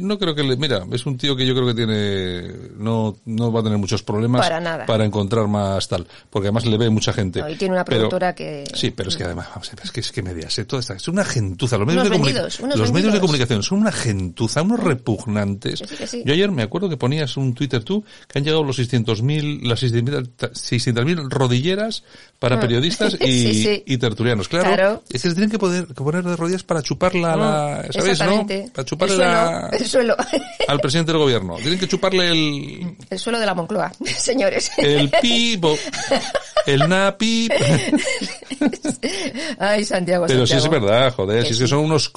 no 0.00 0.18
creo 0.18 0.34
que 0.34 0.42
le, 0.42 0.56
mira, 0.56 0.84
es 0.90 1.06
un 1.06 1.16
tío 1.16 1.36
que 1.36 1.46
yo 1.46 1.54
creo 1.54 1.66
que 1.68 1.74
tiene, 1.74 2.70
no, 2.76 3.16
no 3.26 3.52
va 3.52 3.60
a 3.60 3.62
tener 3.62 3.78
muchos 3.78 4.02
problemas 4.02 4.40
Para 4.40 4.60
nada. 4.60 4.86
para 4.86 5.04
encontrar 5.04 5.46
más 5.46 5.86
tal, 5.86 6.04
porque 6.30 6.48
además 6.48 6.66
le 6.66 6.76
ve 6.76 6.90
mucha 6.90 7.12
gente. 7.12 7.40
No, 7.40 7.48
y 7.48 7.54
tiene 7.56 7.74
una 7.74 7.84
Pero- 7.84 8.00
productora 8.00 8.34
que- 8.34 8.64
Sí, 8.74 8.90
pero 8.90 9.08
es 9.08 9.16
que 9.16 9.22
además, 9.24 9.46
vamos 9.50 9.68
a 9.72 9.76
ver, 9.76 9.84
es 9.84 9.90
que 9.92 10.00
es 10.00 10.10
que 10.10 10.22
Mediaset, 10.22 10.66
toda 10.66 10.80
esta, 10.80 10.94
es 10.94 11.06
una 11.06 11.24
gentuza, 11.24 11.78
los 11.78 11.86
medios 11.86 12.02
Unos 12.06 12.10
de 12.10 12.18
comuni- 12.18 12.26
vendidos, 12.34 12.60
unos 12.60 12.76
los 12.78 12.92
medios 12.92 13.12
de 13.12 13.20
comunicación 13.20 13.62
son 13.62 13.78
una 13.78 13.92
gentuza, 13.92 14.62
unos 14.62 14.80
repugnantes. 14.80 15.80
Que 15.80 15.86
sí, 15.86 15.96
que 15.96 16.06
sí. 16.08 16.22
Yo 16.26 16.32
ayer 16.32 16.50
me 16.50 16.62
acuerdo 16.64 16.88
que 16.88 16.96
ponías 16.96 17.36
un 17.36 17.54
Twitter 17.54 17.84
tú, 17.84 18.04
que 18.26 18.38
han 18.38 18.44
llegado 18.44 18.64
los 18.64 18.76
600.000, 18.80 19.62
las 19.62 19.80
600.000 19.80 20.28
600.000 20.54 21.30
rodilleras 21.30 22.02
para 22.40 22.56
Ah. 22.56 22.60
periodistas 22.60 22.79
y, 23.20 23.26
Sí, 23.26 23.54
sí. 23.64 23.82
y 23.86 23.98
tertulianos. 23.98 24.48
Claro, 24.48 24.66
Claro. 24.74 25.02
es 25.10 25.22
que 25.22 25.28
se 25.28 25.34
tienen 25.34 25.50
que, 25.50 25.58
poder, 25.58 25.86
que 25.86 25.94
poner 25.94 26.22
de 26.24 26.36
rodillas 26.36 26.62
para 26.62 26.82
chuparla 26.82 27.32
a 27.32 27.36
la, 27.36 27.84
Mm, 27.88 27.92
¿sabes, 27.92 28.20
no? 28.20 28.46
Para 28.72 28.84
chuparle 28.84 29.14
el 29.14 29.20
suelo, 29.20 29.32
la- 29.32 29.68
el 29.72 29.86
suelo. 29.86 30.16
al 30.68 30.80
presidente 30.80 31.12
del 31.12 31.20
gobierno. 31.20 31.56
Tienen 31.56 31.78
que 31.78 31.88
chuparle 31.88 32.28
el, 32.28 32.96
El 33.10 33.18
suelo 33.18 33.38
de 33.38 33.46
la 33.46 33.54
Moncloa, 33.54 33.92
señores. 34.16 34.70
el 34.78 35.10
pipo, 35.22 35.76
el 36.66 36.88
napi. 36.88 37.48
Ay, 39.58 39.84
Santiago, 39.84 40.26
Pero 40.26 40.46
si 40.46 40.52
Santiago. 40.54 40.76
es 40.76 40.82
verdad, 40.82 41.14
joder, 41.14 41.40
Que 41.42 41.46
si 41.48 41.52
es 41.54 41.58
que 41.58 41.64
sí. 41.66 41.70
son 41.70 41.80
unos 41.80 42.08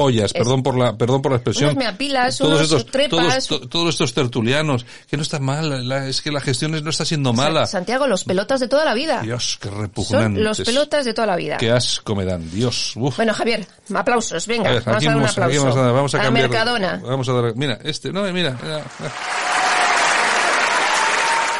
comepollas, 0.00 0.32
perdón 0.32 0.62
por 0.62 0.76
la, 0.78 0.96
perdón 0.96 1.22
por 1.22 1.32
la 1.32 1.36
expresión. 1.38 1.76
Unos 1.76 2.38
todos 2.38 2.50
unos 2.50 2.62
estos, 2.62 2.86
trepas. 2.86 3.46
todos, 3.46 3.46
to- 3.48 3.68
todos 3.68 3.88
estos 3.94 4.14
tertulianos, 4.14 4.86
que 5.08 5.16
no 5.16 5.22
está 5.22 5.38
mal, 5.38 5.88
la- 5.88 6.06
es 6.08 6.20
que 6.22 6.30
la 6.30 6.40
gestión 6.40 6.74
es- 6.74 6.82
no 6.82 6.90
está 6.90 7.04
siendo 7.04 7.32
mala. 7.32 7.66
Santiago, 7.66 8.06
los 8.06 8.24
pelotas 8.24 8.60
de 8.60 8.68
toda 8.68 8.84
la 8.84 8.94
vida. 8.94 9.20
Dios, 9.22 9.58
qué 9.60 9.68
Son 9.68 9.80
repugnantes. 9.80 10.42
los 10.42 10.60
pelotas 10.60 11.04
de 11.04 11.14
toda 11.14 11.26
la 11.26 11.36
vida. 11.36 11.56
Qué 11.56 11.70
asco 11.70 12.14
me 12.14 12.24
dan, 12.24 12.50
Dios. 12.50 12.92
Uf. 12.96 13.16
Bueno, 13.16 13.34
Javier, 13.34 13.66
aplausos, 13.94 14.46
venga, 14.46 14.70
A 14.70 14.72
ver, 14.74 14.82
vamos 14.84 15.02
a 15.04 15.06
dar 15.08 15.16
un 15.16 15.24
aplauso. 15.24 15.60
vamos 15.64 15.76
a, 15.76 15.92
vamos 15.92 16.14
a 16.14 16.18
la 16.18 16.24
cambiar. 16.24 16.48
Mercadona. 16.48 17.00
Vamos 17.04 17.28
a 17.28 17.32
dar, 17.32 17.56
mira, 17.56 17.78
este, 17.84 18.12
no, 18.12 18.22
mira, 18.32 18.56
mira. 18.62 18.84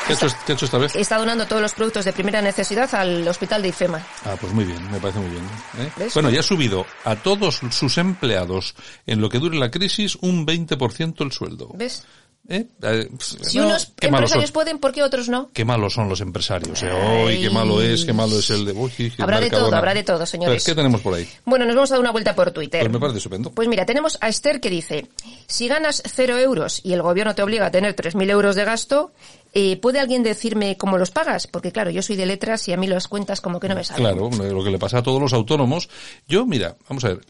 ¿Qué 0.06 0.12
ha, 0.12 0.16
hecho, 0.16 0.26
qué 0.46 0.52
ha 0.52 0.54
hecho 0.54 0.64
esta 0.64 0.78
vez? 0.78 0.96
Está 0.96 1.18
donando 1.18 1.46
todos 1.46 1.62
los 1.62 1.72
productos 1.72 2.04
de 2.04 2.12
primera 2.12 2.42
necesidad 2.42 2.92
al 2.94 3.26
hospital 3.28 3.62
de 3.62 3.68
IFEMA. 3.68 4.04
Ah, 4.24 4.36
pues 4.40 4.52
muy 4.52 4.64
bien, 4.64 4.90
me 4.90 4.98
parece 4.98 5.20
muy 5.20 5.30
bien. 5.30 5.44
¿eh? 5.78 6.08
Bueno, 6.14 6.30
ya 6.30 6.40
ha 6.40 6.42
subido 6.42 6.86
a 7.04 7.16
todos 7.16 7.60
sus 7.70 7.98
empleados 7.98 8.74
en 9.06 9.20
lo 9.20 9.28
que 9.28 9.38
dure 9.38 9.56
la 9.58 9.70
crisis 9.70 10.16
un 10.20 10.46
20% 10.46 11.24
el 11.24 11.32
sueldo. 11.32 11.70
¿Ves? 11.74 12.04
¿Eh? 12.48 12.66
Eh, 12.82 13.08
Si 13.20 13.58
no, 13.58 13.66
unos 13.66 13.92
empresarios 14.00 14.50
pueden, 14.50 14.78
¿por 14.78 14.92
qué 14.92 15.02
otros 15.04 15.28
no? 15.28 15.50
Qué 15.52 15.64
malos 15.64 15.92
son 15.92 16.08
los 16.08 16.20
empresarios, 16.20 16.82
eh. 16.82 16.90
Uy, 17.24 17.42
qué 17.42 17.50
malo 17.50 17.80
es, 17.80 18.04
qué 18.04 18.12
malo 18.12 18.38
es 18.38 18.50
el 18.50 18.64
de... 18.64 18.72
Uy, 18.72 18.92
el 18.98 19.12
Habrá 19.18 19.38
de 19.38 19.50
todo, 19.50 19.72
habrá 19.72 19.94
de 19.94 20.02
todo, 20.02 20.18
ver, 20.18 20.26
señores. 20.26 20.64
¿Qué 20.64 20.74
tenemos 20.74 21.00
por 21.00 21.14
ahí? 21.14 21.28
Bueno, 21.44 21.64
nos 21.64 21.76
vamos 21.76 21.90
a 21.92 21.94
dar 21.94 22.00
una 22.00 22.10
vuelta 22.10 22.34
por 22.34 22.50
Twitter. 22.50 22.80
Pues 22.80 22.92
me 22.92 22.98
parece 22.98 23.18
estupendo. 23.18 23.52
Pues 23.52 23.68
mira, 23.68 23.86
tenemos 23.86 24.18
a 24.20 24.28
Esther 24.28 24.60
que 24.60 24.70
dice, 24.70 25.06
si 25.46 25.68
ganas 25.68 26.02
cero 26.04 26.38
euros 26.38 26.80
y 26.82 26.92
el 26.92 27.02
gobierno 27.02 27.34
te 27.36 27.42
obliga 27.42 27.66
a 27.66 27.70
tener 27.70 27.94
3.000 27.94 28.30
euros 28.30 28.56
de 28.56 28.64
gasto, 28.64 29.12
eh, 29.52 29.76
¿puede 29.76 29.98
alguien 30.00 30.22
decirme 30.22 30.76
cómo 30.76 30.98
los 30.98 31.10
pagas? 31.10 31.46
Porque 31.46 31.72
claro, 31.72 31.90
yo 31.90 32.02
soy 32.02 32.16
de 32.16 32.26
letras 32.26 32.66
y 32.68 32.72
a 32.72 32.76
mí 32.76 32.86
las 32.86 33.08
cuentas 33.08 33.40
como 33.40 33.58
que 33.60 33.68
no 33.68 33.74
me 33.74 33.84
salen. 33.84 34.02
Claro, 34.04 34.30
lo 34.52 34.64
que 34.64 34.70
le 34.70 34.78
pasa 34.78 34.98
a 34.98 35.02
todos 35.02 35.20
los 35.20 35.32
autónomos. 35.32 35.88
Yo, 36.28 36.46
mira, 36.46 36.76
vamos 36.88 37.04
a 37.04 37.08
ver. 37.08 37.20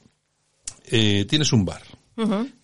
Eh, 0.86 1.24
tienes 1.28 1.52
un 1.52 1.64
bar. 1.64 1.82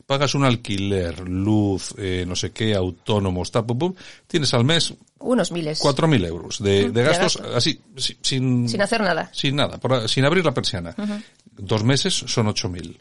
Pagas 0.07 0.35
un 0.35 0.45
alquiler, 0.45 1.27
luz, 1.29 1.95
eh, 1.97 2.25
no 2.29 2.37
sé 2.37 2.51
qué, 2.53 2.75
autónomos, 2.75 3.51
tal, 3.51 3.65
pum, 3.65 3.79
pum. 3.79 3.95
Tienes 4.27 4.53
al 4.55 4.65
mes 4.65 4.93
Unos 5.19 5.51
miles. 5.51 5.81
4.000 5.81 6.27
euros 6.27 6.63
de, 6.63 6.91
gastos, 6.93 7.39
gasto. 7.39 7.57
así, 7.57 7.81
si- 7.97 8.17
sin, 8.21 8.69
Sin 8.69 8.83
hacer 8.83 9.01
nada. 9.01 9.31
Sin 9.33 9.57
nada, 9.57 9.79
por- 9.79 10.09
sin 10.09 10.25
abrir 10.27 10.45
la 10.45 10.53
persiana. 10.53 10.95
Dos 11.57 11.83
meses 11.85 12.13
son 12.15 12.47
8.000. 12.49 12.99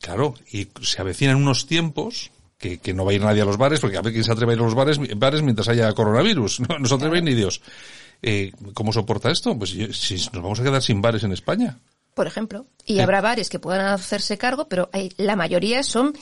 Claro, 0.00 0.34
y 0.52 0.68
se 0.82 1.00
avecinan 1.00 1.36
unos 1.36 1.66
tiempos 1.66 2.30
que, 2.58 2.78
que 2.78 2.94
no 2.94 3.04
va 3.04 3.10
a 3.12 3.14
ir 3.14 3.22
nadie 3.22 3.42
a 3.42 3.44
los 3.44 3.56
bares, 3.58 3.80
porque 3.80 3.96
a 3.96 4.02
ver 4.02 4.12
quién 4.12 4.24
se 4.24 4.32
atreve 4.32 4.52
a 4.52 4.56
ir 4.56 4.60
a 4.60 4.64
los 4.64 4.74
bares, 4.74 4.98
bares 5.18 5.42
mientras 5.42 5.68
haya 5.68 5.92
coronavirus. 5.92 6.60
No, 6.68 6.78
no 6.78 6.86
se 6.88 6.94
atreve 6.94 7.20
ni 7.22 7.34
Dios. 7.34 7.60
Eh, 8.22 8.52
¿Cómo 8.74 8.92
soporta 8.92 9.30
esto? 9.30 9.58
Pues 9.58 9.70
si 9.70 10.14
nos 10.32 10.42
vamos 10.42 10.60
a 10.60 10.62
quedar 10.64 10.80
sin 10.82 11.02
bares 11.02 11.24
en 11.24 11.32
España. 11.32 11.78
por 12.14 12.26
ejemplo. 12.26 12.66
Y 12.86 12.94
Sí. 12.94 13.00
habrá 13.00 13.20
bares 13.20 13.48
que 13.50 13.58
puedan 13.58 13.86
hacerse 13.86 14.38
cargo, 14.38 14.68
pero 14.68 14.88
hay, 14.92 15.10
la 15.16 15.34
mayoría 15.36 15.82
son 15.82 16.14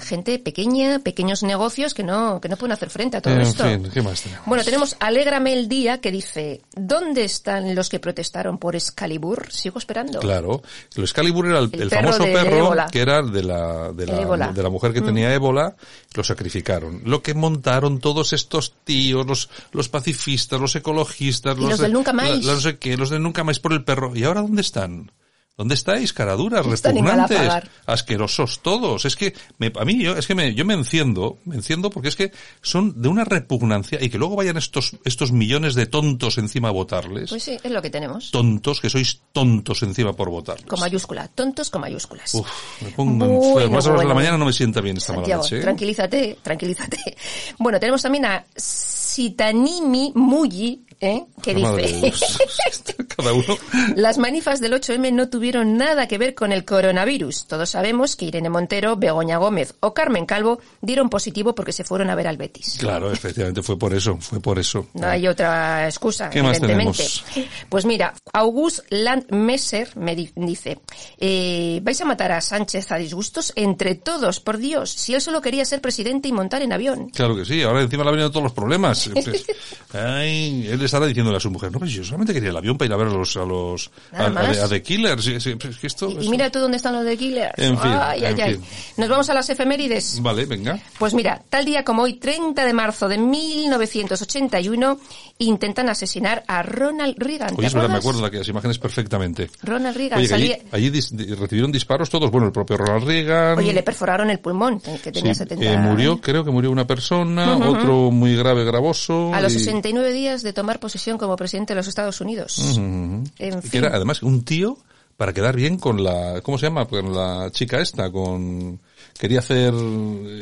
gente 0.00 0.38
pequeña, 0.38 1.00
pequeños 1.00 1.42
negocios 1.42 1.92
que 1.92 2.02
no, 2.02 2.40
que 2.40 2.48
no 2.48 2.56
pueden 2.56 2.72
hacer 2.72 2.88
frente 2.88 3.18
a 3.18 3.20
todo 3.20 3.34
En 3.34 3.42
esto. 3.42 3.64
fin, 3.64 3.90
¿qué 3.92 4.00
más 4.00 4.22
tenemos? 4.22 4.46
Bueno, 4.46 4.64
tenemos 4.64 4.96
Alégrame 5.00 5.52
el 5.52 5.68
Día 5.68 6.00
que 6.00 6.10
dice, 6.10 6.62
¿dónde 6.74 7.24
están 7.24 7.74
los 7.74 7.88
que 7.90 8.00
protestaron 8.00 8.56
por 8.58 8.74
Excalibur? 8.74 9.52
Sigo 9.52 9.78
esperando. 9.78 10.20
Claro, 10.20 10.62
el 10.96 11.02
Excalibur 11.04 11.46
era 11.46 11.58
el, 11.58 11.70
El 11.72 11.82
el 11.82 11.88
perro 11.90 12.12
famoso 12.12 12.22
de 12.24 12.32
perro 12.32 12.74
que 12.90 13.00
era 13.00 13.22
de 13.22 13.42
la, 13.42 13.92
de 13.92 14.06
la, 14.06 14.52
de 14.52 14.62
la 14.62 14.70
mujer 14.70 14.92
que 14.94 15.02
tenía 15.02 15.34
ébola, 15.34 15.76
lo 16.14 16.24
sacrificaron. 16.24 17.02
Lo 17.04 17.22
que 17.22 17.34
montaron 17.34 17.98
todos 18.00 18.32
estos 18.32 18.72
tíos, 18.84 19.26
los, 19.26 19.50
los 19.72 19.88
pacifistas, 19.90 20.58
los 20.60 20.74
ecologistas, 20.76 21.56
Y 21.58 21.60
los 21.60 21.76
de- 21.78 21.84
del 21.84 21.92
Nunca 21.92 22.12
Más. 22.14 22.30
la- 22.30 22.36
la 22.36 22.52
no 22.54 22.60
sé 22.60 22.78
qué, 22.78 22.96
los 22.96 23.10
del 23.10 23.22
Nunca 23.22 23.44
Más 23.44 23.60
por 23.60 23.72
el 23.74 23.84
perro. 23.84 24.16
¿Y 24.16 24.24
ahora 24.24 24.40
dónde 24.40 24.62
están? 24.62 25.12
¿Dónde 25.56 25.74
estáis, 25.74 26.12
caraduras, 26.12 26.66
repugnantes, 26.66 27.70
asquerosos 27.86 28.60
todos? 28.60 29.06
Es 29.06 29.16
que 29.16 29.32
me, 29.56 29.72
a 29.74 29.86
mí 29.86 30.02
yo, 30.02 30.14
es 30.14 30.26
que 30.26 30.34
me, 30.34 30.54
yo 30.54 30.66
me 30.66 30.74
enciendo, 30.74 31.38
me 31.46 31.54
enciendo 31.54 31.88
porque 31.88 32.08
es 32.08 32.16
que 32.16 32.30
son 32.60 33.00
de 33.00 33.08
una 33.08 33.24
repugnancia 33.24 33.98
y 34.02 34.10
que 34.10 34.18
luego 34.18 34.36
vayan 34.36 34.58
estos, 34.58 34.96
estos 35.06 35.32
millones 35.32 35.74
de 35.74 35.86
tontos 35.86 36.36
encima 36.36 36.68
a 36.68 36.72
votarles 36.72 37.30
Pues 37.30 37.42
sí, 37.42 37.56
es 37.62 37.70
lo 37.70 37.80
que 37.80 37.88
tenemos. 37.88 38.30
tontos, 38.32 38.82
que 38.82 38.90
sois 38.90 39.22
tontos 39.32 39.82
encima 39.82 40.12
por 40.12 40.28
votarlos. 40.28 40.68
Con 40.68 40.78
mayúscula. 40.78 41.26
Tontos 41.28 41.70
con 41.70 41.80
mayúsculas. 41.80 42.34
Uf, 42.34 42.48
me 42.82 42.90
pongo 42.90 43.26
Bueno. 43.26 43.70
Más 43.70 43.86
a 43.86 43.92
las 43.92 44.00
de 44.00 44.06
la 44.08 44.14
mañana 44.14 44.36
no 44.36 44.44
me 44.44 44.52
sienta 44.52 44.82
bien 44.82 44.98
esta 44.98 45.14
mala 45.14 45.38
leche. 45.38 45.56
¿eh? 45.56 45.60
tranquilízate, 45.62 46.38
tranquilízate. 46.42 47.16
Bueno, 47.58 47.80
tenemos 47.80 48.02
también 48.02 48.26
a 48.26 48.44
Sitanimi 48.54 50.12
Muyi, 50.14 50.84
¿eh? 51.00 51.24
de 51.44 51.54
dice... 51.54 52.12
Cada 53.16 53.32
uno. 53.32 53.56
Las 53.94 54.18
manifas 54.18 54.60
del 54.60 54.74
8M 54.74 55.12
no 55.12 55.28
tuvieron 55.30 55.76
nada 55.78 56.06
que 56.06 56.18
ver 56.18 56.34
con 56.34 56.52
el 56.52 56.64
coronavirus. 56.64 57.46
Todos 57.46 57.70
sabemos 57.70 58.14
que 58.16 58.26
Irene 58.26 58.50
Montero, 58.50 58.96
Begoña 58.96 59.38
Gómez 59.38 59.74
o 59.80 59.94
Carmen 59.94 60.26
Calvo 60.26 60.60
dieron 60.82 61.08
positivo 61.08 61.54
porque 61.54 61.72
se 61.72 61.84
fueron 61.84 62.10
a 62.10 62.14
ver 62.14 62.28
al 62.28 62.36
Betis. 62.36 62.76
Claro, 62.78 63.10
efectivamente 63.10 63.62
fue 63.62 63.78
por 63.78 63.94
eso, 63.94 64.18
fue 64.18 64.40
por 64.40 64.58
eso. 64.58 64.88
No 64.94 65.06
hay 65.06 65.26
otra 65.28 65.86
excusa, 65.86 66.28
¿Qué 66.28 66.42
más 66.42 66.58
evidentemente. 66.58 67.02
tenemos? 67.34 67.56
Pues 67.70 67.86
mira, 67.86 68.12
August 68.34 68.80
Landmesser 68.90 69.96
me 69.96 70.14
di- 70.14 70.30
dice, 70.34 70.78
eh, 71.18 71.80
vais 71.82 72.00
a 72.00 72.04
matar 72.04 72.32
a 72.32 72.40
Sánchez 72.40 72.92
a 72.92 72.96
disgustos 72.96 73.52
entre 73.56 73.94
todos, 73.94 74.40
por 74.40 74.58
Dios, 74.58 74.90
si 74.90 75.14
él 75.14 75.20
solo 75.22 75.40
quería 75.40 75.64
ser 75.64 75.80
presidente 75.80 76.28
y 76.28 76.32
montar 76.32 76.60
en 76.62 76.72
avión. 76.72 77.08
Claro 77.10 77.34
que 77.34 77.44
sí, 77.44 77.62
ahora 77.62 77.82
encima 77.82 78.02
le 78.04 78.10
han 78.10 78.16
venido 78.16 78.30
todos 78.30 78.44
los 78.44 78.52
problemas. 78.52 79.10
Pues, 79.26 79.44
Ay, 79.92 80.66
él 80.68 80.78
estará 80.86 81.06
diciéndole 81.06 81.36
a 81.36 81.40
su 81.40 81.50
mujer, 81.50 81.70
no, 81.72 81.78
pues 81.78 81.92
yo 81.92 82.02
solamente 82.04 82.32
quería 82.32 82.50
el 82.50 82.56
avión 82.56 82.76
para 82.78 82.86
ir 82.86 82.92
a 82.92 82.96
ver 82.96 83.08
a 83.08 83.10
los, 83.10 83.36
a 83.36 83.44
los, 83.44 83.90
a, 84.12 84.26
a. 84.26 84.52
The- 84.52 84.60
a 84.62 84.68
The 84.68 84.82
Killers. 84.82 85.24
Sí, 85.24 85.40
sí, 85.40 85.54
pues 85.56 85.74
es 85.74 85.78
que 85.80 85.86
esto, 85.86 86.08
Y, 86.10 86.28
mira 86.28 86.50
tú 86.50 86.58
dónde 86.60 86.76
están 86.76 86.94
los 86.94 87.04
de 87.04 87.16
Killers. 87.16 87.52
En 87.58 87.78
fin, 87.78 87.90
ay, 87.92 88.24
ay, 88.24 88.34
en 88.34 88.40
ay. 88.40 88.54
fin. 88.54 88.64
Nos 88.96 89.08
vamos 89.08 89.28
a 89.30 89.34
las 89.34 89.48
efemérides. 89.50 90.20
Vale, 90.22 90.44
venga. 90.46 90.78
Pues 90.98 91.14
mira, 91.14 91.42
tal 91.50 91.64
día 91.64 91.84
como 91.84 92.02
hoy, 92.02 92.14
30 92.14 92.64
de 92.64 92.72
marzo 92.72 93.08
de 93.08 93.18
1981, 93.18 94.98
intentan 95.38 95.88
asesinar 95.88 96.44
a 96.46 96.62
Ronald 96.62 97.14
Reagan. 97.18 97.48
¿Te 97.50 97.54
Oye, 97.56 97.66
es 97.66 97.74
verdad, 97.74 97.90
me 97.90 97.96
acuerdo 97.98 98.20
de 98.20 98.26
aquellas 98.28 98.48
imágenes 98.48 98.78
perfectamente. 98.78 99.50
Ronald 99.62 99.96
Reagan 99.96 100.18
Oye, 100.18 100.28
que 100.28 100.34
allí, 100.34 100.48
salía... 100.48 100.64
allí 100.72 100.90
dis- 100.90 101.10
di- 101.10 101.34
recibieron 101.34 101.72
disparos 101.72 102.08
todos, 102.08 102.30
bueno, 102.30 102.46
el 102.46 102.52
propio 102.52 102.76
Ronald 102.76 103.04
Reagan. 103.06 103.58
Oye, 103.58 103.72
le 103.72 103.82
perforaron 103.82 104.30
el 104.30 104.38
pulmón, 104.38 104.80
que 105.02 105.12
tenía 105.12 105.34
Sí, 105.34 105.40
70 105.40 105.64
eh, 105.64 105.76
murió, 105.78 106.20
creo 106.20 106.44
que 106.44 106.50
murió 106.50 106.70
una 106.70 106.86
persona, 106.86 107.56
otro 107.56 108.10
muy 108.10 108.36
grave, 108.36 108.64
gravoso. 108.64 109.32
A 109.34 109.40
los 109.40 109.54
y- 109.54 109.58
69 109.58 110.12
días 110.12 110.42
de 110.42 110.52
tomar 110.52 110.75
posesión 110.78 111.18
como 111.18 111.36
presidente 111.36 111.74
de 111.74 111.76
los 111.76 111.88
Estados 111.88 112.20
Unidos. 112.20 112.74
Fin. 112.74 113.32
era 113.72 113.88
además 113.94 114.22
un 114.22 114.44
tío 114.44 114.78
para 115.16 115.32
quedar 115.32 115.56
bien 115.56 115.78
con 115.78 116.02
la, 116.02 116.40
¿cómo 116.42 116.58
se 116.58 116.66
llama? 116.66 116.86
Con 116.86 117.14
la 117.14 117.50
chica 117.50 117.80
esta, 117.80 118.10
con, 118.10 118.80
quería 119.18 119.38
hacer, 119.40 119.72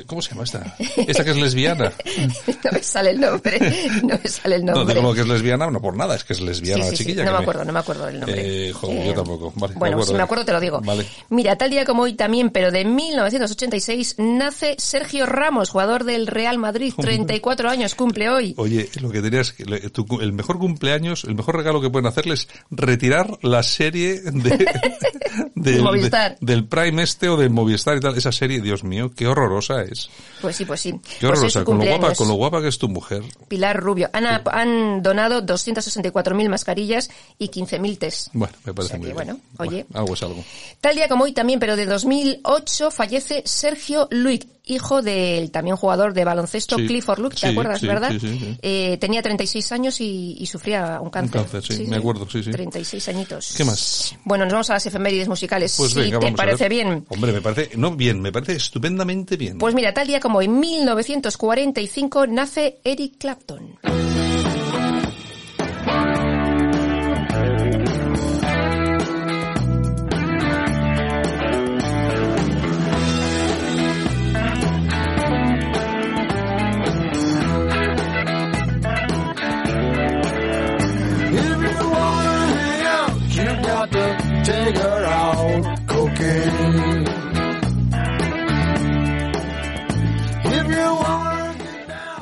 ¿cómo 0.06 0.22
se 0.22 0.30
llama 0.30 0.44
esta? 0.44 0.76
Esta 1.06 1.24
que 1.24 1.30
es 1.30 1.36
lesbiana. 1.36 1.92
no 2.64 2.70
me 2.72 2.82
sale 2.82 3.10
el 3.10 3.20
nombre. 3.20 3.58
No 4.02 4.18
me 4.22 4.28
sale 4.28 4.56
el 4.56 4.64
No 4.64 4.74
nombre. 4.74 4.94
digo 4.94 5.08
lo 5.08 5.14
que 5.14 5.20
es 5.22 5.28
lesbiana, 5.28 5.70
no 5.70 5.80
por 5.80 5.96
nada, 5.96 6.14
es 6.16 6.24
que 6.24 6.32
es 6.34 6.40
lesbiana 6.40 6.84
Sí, 6.84 6.90
la 6.90 6.96
sí, 6.96 6.96
sí. 6.96 7.04
chiquilla. 7.04 7.24
No 7.24 7.32
me 7.32 7.38
acuerdo, 7.38 7.64
no 7.64 7.72
me 7.72 7.78
acuerdo 7.78 8.06
del 8.06 8.20
nombre. 8.20 8.68
Eh, 8.68 8.72
joder, 8.72 9.06
yo 9.06 9.14
tampoco. 9.14 9.52
Vale, 9.56 9.74
me 9.74 9.78
bueno, 9.78 10.02
si 10.02 10.14
me 10.14 10.22
acuerdo 10.22 10.44
te 10.44 10.52
lo 10.52 10.60
digo. 10.60 10.80
Vale. 10.80 11.06
Mira, 11.30 11.56
tal 11.56 11.70
día 11.70 11.84
como 11.84 12.02
hoy 12.04 12.14
también, 12.14 12.50
pero 12.50 12.70
de 12.70 12.84
1986, 12.84 14.16
nace 14.18 14.76
Sergio 14.78 15.26
Ramos, 15.26 15.70
jugador 15.70 16.04
del 16.04 16.26
Real 16.26 16.58
Madrid. 16.58 16.92
34 17.00 17.68
años 17.70 17.94
cumple 17.94 18.28
hoy. 18.28 18.54
Oye, 18.56 18.88
lo 19.00 19.10
que 19.10 19.20
tenías 19.22 19.54
el 19.58 20.32
mejor 20.32 20.58
cumpleaños, 20.58 21.24
el 21.24 21.34
mejor 21.34 21.56
regalo 21.56 21.80
que 21.80 21.90
pueden 21.90 22.06
hacerles 22.06 22.34
es 22.34 22.48
retirar 22.70 23.38
la 23.42 23.62
serie 23.62 24.20
de, 24.20 24.66
del- 25.54 25.82
Movistar. 25.82 26.36
de- 26.40 26.52
del 26.54 26.66
Prime 26.66 27.02
este 27.02 27.28
o 27.28 27.36
del 27.36 27.50
Movistar 27.50 27.96
y 27.96 28.00
tal, 28.00 28.16
esa 28.16 28.32
serie 28.32 28.60
Dios 28.64 28.82
mío, 28.82 29.12
qué 29.14 29.28
horrorosa 29.28 29.82
es. 29.82 30.10
Pues 30.40 30.56
sí, 30.56 30.64
pues 30.64 30.80
sí. 30.80 30.90
Qué 30.92 30.98
Pues 30.98 31.12
es 31.22 31.24
horrorosa, 31.56 31.64
con 31.64 31.78
lo, 31.78 31.84
guapa, 31.84 31.90
cumpleaños. 31.92 32.18
con 32.18 32.28
lo 32.28 32.34
guapa 32.34 32.60
que 32.62 32.68
es 32.68 32.78
tu 32.78 32.88
mujer. 32.88 33.22
Pilar 33.46 33.78
Rubio. 33.80 34.10
Han, 34.12 34.26
han 34.26 35.02
donado 35.02 35.42
264.000 35.46 36.48
mascarillas 36.48 37.10
y 37.38 37.48
15.000 37.48 37.98
test. 37.98 38.28
Bueno, 38.32 38.54
me 38.64 38.72
O 38.72 38.74
parece 38.74 38.88
sea 38.90 38.98
muy 38.98 39.08
que, 39.08 39.14
bien. 39.14 39.26
bueno, 39.26 39.40
oye. 39.58 39.86
algo 39.94 40.14
es 40.14 40.22
algo. 40.22 40.44
Tal 40.80 40.96
día 40.96 41.08
como 41.08 41.24
hoy 41.24 41.32
también, 41.32 41.60
pero 41.60 41.76
de 41.76 41.86
2008, 41.86 42.90
fallece 42.90 43.42
Sergio 43.46 44.08
Luig, 44.10 44.46
hijo 44.66 45.02
del 45.02 45.50
también 45.50 45.76
jugador 45.76 46.14
de 46.14 46.24
baloncesto 46.24 46.76
Sí, 46.76 46.86
Clifford 46.86 47.18
Luig, 47.20 47.34
¿te 47.34 47.40
sí, 47.40 47.46
acuerdas, 47.46 47.80
sí, 47.80 47.86
verdad? 47.86 48.10
sí, 48.12 48.20
sí, 48.20 48.38
sí. 48.38 48.58
Eh, 48.62 48.96
tenía 48.98 49.20
36 49.22 49.72
años 49.72 50.00
y, 50.00 50.36
y 50.38 50.46
sufría 50.46 51.00
un 51.00 51.10
cáncer. 51.10 51.42
cáncer, 51.42 51.62
sí, 51.62 51.86
me 51.86 51.96
acuerdo, 51.96 52.28
sí, 52.28 52.42
sí. 52.42 52.50
36 52.50 53.08
añitos. 53.08 53.54
¿Qué 53.56 53.64
más? 53.64 54.16
Bueno, 54.24 54.44
nos 54.44 54.52
vamos 54.52 54.70
a 54.70 54.74
las 54.74 54.86
efemérides 54.86 55.28
musicales. 55.28 55.74
Pues 55.76 55.90
si 55.92 56.00
venga, 56.00 56.18
te 56.18 56.24
vamos 56.26 56.40
a 56.40 56.42
parece 56.44 56.68
bien. 56.68 57.04
Hombre, 57.08 57.32
me 57.32 57.40
parece, 57.42 57.76
no 57.76 57.94
bien, 57.94 58.20
me 58.20 58.32
parece 58.32 58.54
estupendamente 58.56 59.36
bien. 59.36 59.58
Pues 59.58 59.74
mira, 59.74 59.92
tal 59.92 60.06
día 60.06 60.20
como 60.20 60.40
en 60.40 60.58
1945 60.58 62.26
nace 62.28 62.80
Eric 62.84 63.18
Clapton. 63.18 63.78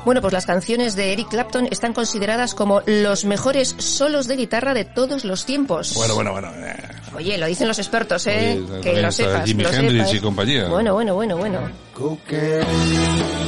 Bueno, 0.05 0.21
pues 0.21 0.33
las 0.33 0.47
canciones 0.47 0.97
de 0.97 1.13
Eric 1.13 1.29
Clapton 1.29 1.69
están 1.71 1.93
consideradas 1.93 2.55
como 2.55 2.83
los 2.87 3.25
mejores 3.25 3.75
solos 3.79 4.27
de 4.27 4.37
guitarra 4.37 4.75
de 4.75 4.85
todos 4.85 5.25
los 5.25 5.45
tiempos. 5.45 5.95
Bueno, 5.95 6.15
bueno, 6.15 6.33
bueno. 6.33 6.51
eh. 6.57 6.75
Oye, 7.15 7.39
lo 7.39 7.47
dicen 7.47 7.69
los 7.69 7.79
expertos, 7.79 8.27
¿eh? 8.27 8.61
Oye, 8.61 8.81
que 8.81 9.01
lo 9.03 9.13
sepas. 9.13 9.45
Jimi 9.45 9.65
Hendrix 9.65 10.07
sepas. 10.07 10.15
y 10.15 10.21
compañía. 10.21 10.67
Bueno, 10.69 10.95
bueno, 10.95 11.15
bueno, 11.15 11.37
bueno. 11.37 11.61
Cocaine. 11.95 13.42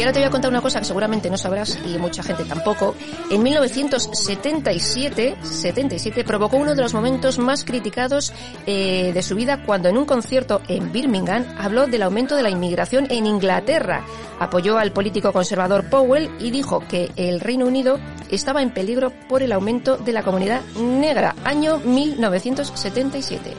Y 0.00 0.02
ahora 0.02 0.14
te 0.14 0.20
voy 0.20 0.28
a 0.28 0.30
contar 0.30 0.50
una 0.50 0.62
cosa 0.62 0.78
que 0.78 0.86
seguramente 0.86 1.28
no 1.28 1.36
sabrás 1.36 1.78
y 1.84 1.98
mucha 1.98 2.22
gente 2.22 2.46
tampoco. 2.46 2.94
En 3.30 3.42
1977, 3.42 5.36
77 5.42 6.24
provocó 6.24 6.56
uno 6.56 6.74
de 6.74 6.80
los 6.80 6.94
momentos 6.94 7.38
más 7.38 7.66
criticados 7.66 8.32
eh, 8.64 9.10
de 9.12 9.22
su 9.22 9.34
vida 9.34 9.62
cuando 9.62 9.90
en 9.90 9.98
un 9.98 10.06
concierto 10.06 10.62
en 10.68 10.90
Birmingham 10.90 11.44
habló 11.58 11.86
del 11.86 12.00
aumento 12.00 12.34
de 12.34 12.42
la 12.42 12.48
inmigración 12.48 13.08
en 13.10 13.26
Inglaterra. 13.26 14.06
Apoyó 14.38 14.78
al 14.78 14.90
político 14.92 15.34
conservador 15.34 15.90
Powell 15.90 16.30
y 16.38 16.50
dijo 16.50 16.80
que 16.80 17.12
el 17.16 17.38
Reino 17.38 17.66
Unido 17.66 18.00
estaba 18.30 18.62
en 18.62 18.70
peligro 18.70 19.12
por 19.28 19.42
el 19.42 19.52
aumento 19.52 19.98
de 19.98 20.14
la 20.14 20.22
comunidad 20.22 20.62
negra. 20.76 21.36
Año 21.44 21.76
1977. 21.76 23.52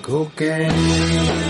Cocaine. 0.00 1.49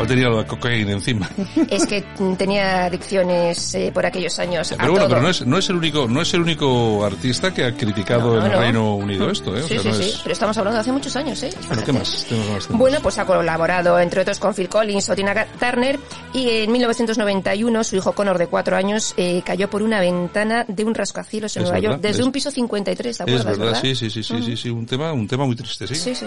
O 0.00 0.06
tenía 0.06 0.28
la 0.28 0.46
cocaína 0.46 0.92
encima. 0.92 1.28
Es 1.70 1.86
que 1.86 2.02
tenía 2.36 2.84
adicciones 2.86 3.74
eh, 3.74 3.90
por 3.92 4.06
aquellos 4.06 4.38
años. 4.38 4.70
a 4.72 4.76
Pero 4.76 4.92
bueno, 4.92 5.06
todo. 5.06 5.16
pero 5.16 5.22
no 5.22 5.28
es, 5.30 5.46
no 5.46 5.58
es 5.58 5.68
el 5.70 5.76
único, 5.76 6.06
no 6.08 6.22
es 6.22 6.32
el 6.34 6.40
único 6.40 7.04
artista 7.04 7.52
que 7.52 7.64
ha 7.64 7.74
criticado 7.74 8.34
No, 8.34 8.38
en 8.40 8.46
el 8.46 8.52
no. 8.52 8.60
Reino 8.60 8.94
Unido 8.96 9.30
esto, 9.30 9.56
¿eh? 9.56 9.62
O 9.62 9.68
Sí, 9.68 9.74
sea, 9.74 9.82
sí, 9.82 9.88
no 9.88 9.94
sí, 9.94 10.02
es- 10.10 10.20
pero 10.22 10.32
estamos 10.32 10.56
hablando 10.58 10.76
de 10.76 10.80
hace 10.80 10.92
muchos 10.92 11.14
años, 11.16 11.42
¿eh? 11.42 11.50
Bueno, 11.66 11.82
¿qué 11.84 11.92
más? 11.92 12.26
Más. 12.52 12.68
Bueno, 12.68 12.98
pues 13.02 13.18
ha 13.18 13.24
colaborado, 13.26 13.98
entre 13.98 14.20
otros, 14.22 14.38
con 14.38 14.54
Phil 14.54 14.68
Collins 14.68 15.08
o 15.10 15.14
Tina 15.16 15.46
Turner 15.58 15.98
y 16.32 16.48
en 16.48 16.72
1991 16.72 17.84
su 17.84 17.96
hijo 17.96 18.12
Connor, 18.12 18.38
de 18.38 18.46
cuatro 18.46 18.76
años, 18.76 19.14
eh, 19.16 19.42
cayó 19.44 19.68
por 19.68 19.82
una 19.82 20.00
ventana 20.00 20.64
de 20.68 20.84
un 20.84 20.94
rascacielos 20.94 21.56
en 21.56 21.62
Es 21.62 21.68
Nueva 21.68 21.80
verdad, 21.80 21.90
York 21.96 22.02
desde 22.02 22.20
es- 22.20 22.26
un 22.26 22.32
piso 22.32 22.50
53, 22.50 22.96
¿te 22.96 23.10
Es 23.10 23.20
acuerdas, 23.20 23.58
verdad, 23.58 23.80
sí, 23.82 23.94
sí, 23.94 24.10
sí, 24.10 24.22
sí, 24.22 24.42
sí, 24.42 24.56
sí, 24.56 24.70
un 24.70 24.86
tema, 24.86 25.12
un 25.12 25.26
tema 25.26 25.44
muy 25.46 25.56
triste, 25.56 25.86
sí. 25.86 25.94
Sí, 25.94 26.14
sí. 26.14 26.26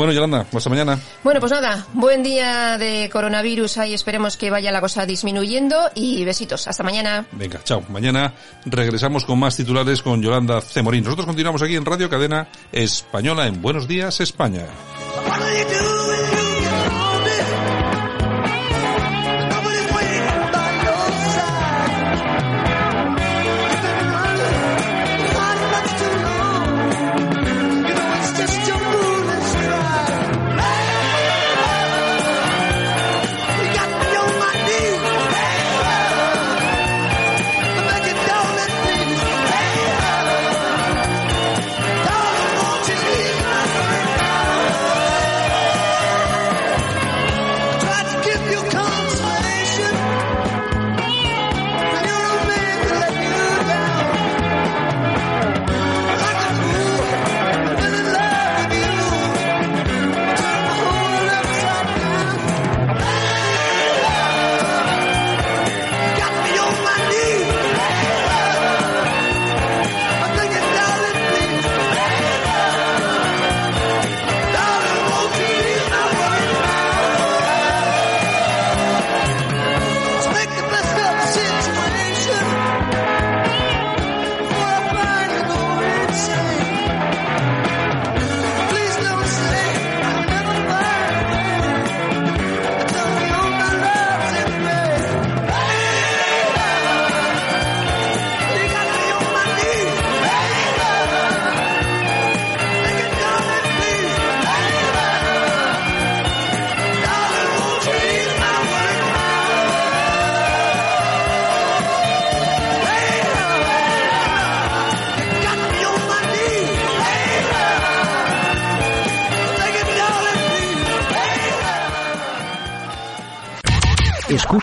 Bueno, 0.00 0.14
Yolanda, 0.14 0.46
hasta 0.50 0.70
mañana. 0.70 0.98
Bueno, 1.22 1.40
pues 1.40 1.52
nada, 1.52 1.84
buen 1.92 2.22
día 2.22 2.78
de 2.78 3.10
coronavirus 3.12 3.76
ahí, 3.76 3.92
esperemos 3.92 4.38
que 4.38 4.48
vaya 4.48 4.72
la 4.72 4.80
cosa 4.80 5.04
disminuyendo 5.04 5.76
y 5.94 6.24
besitos, 6.24 6.66
hasta 6.68 6.82
mañana. 6.82 7.26
Venga, 7.32 7.60
chao. 7.64 7.82
Mañana 7.90 8.32
regresamos 8.64 9.26
con 9.26 9.38
más 9.38 9.56
titulares 9.56 10.00
con 10.00 10.22
Yolanda 10.22 10.62
Cemorín. 10.62 11.04
Nosotros 11.04 11.26
continuamos 11.26 11.60
aquí 11.60 11.76
en 11.76 11.84
Radio 11.84 12.08
Cadena 12.08 12.48
Española 12.72 13.46
en 13.46 13.60
Buenos 13.60 13.86
Días, 13.86 14.22
España. 14.22 14.64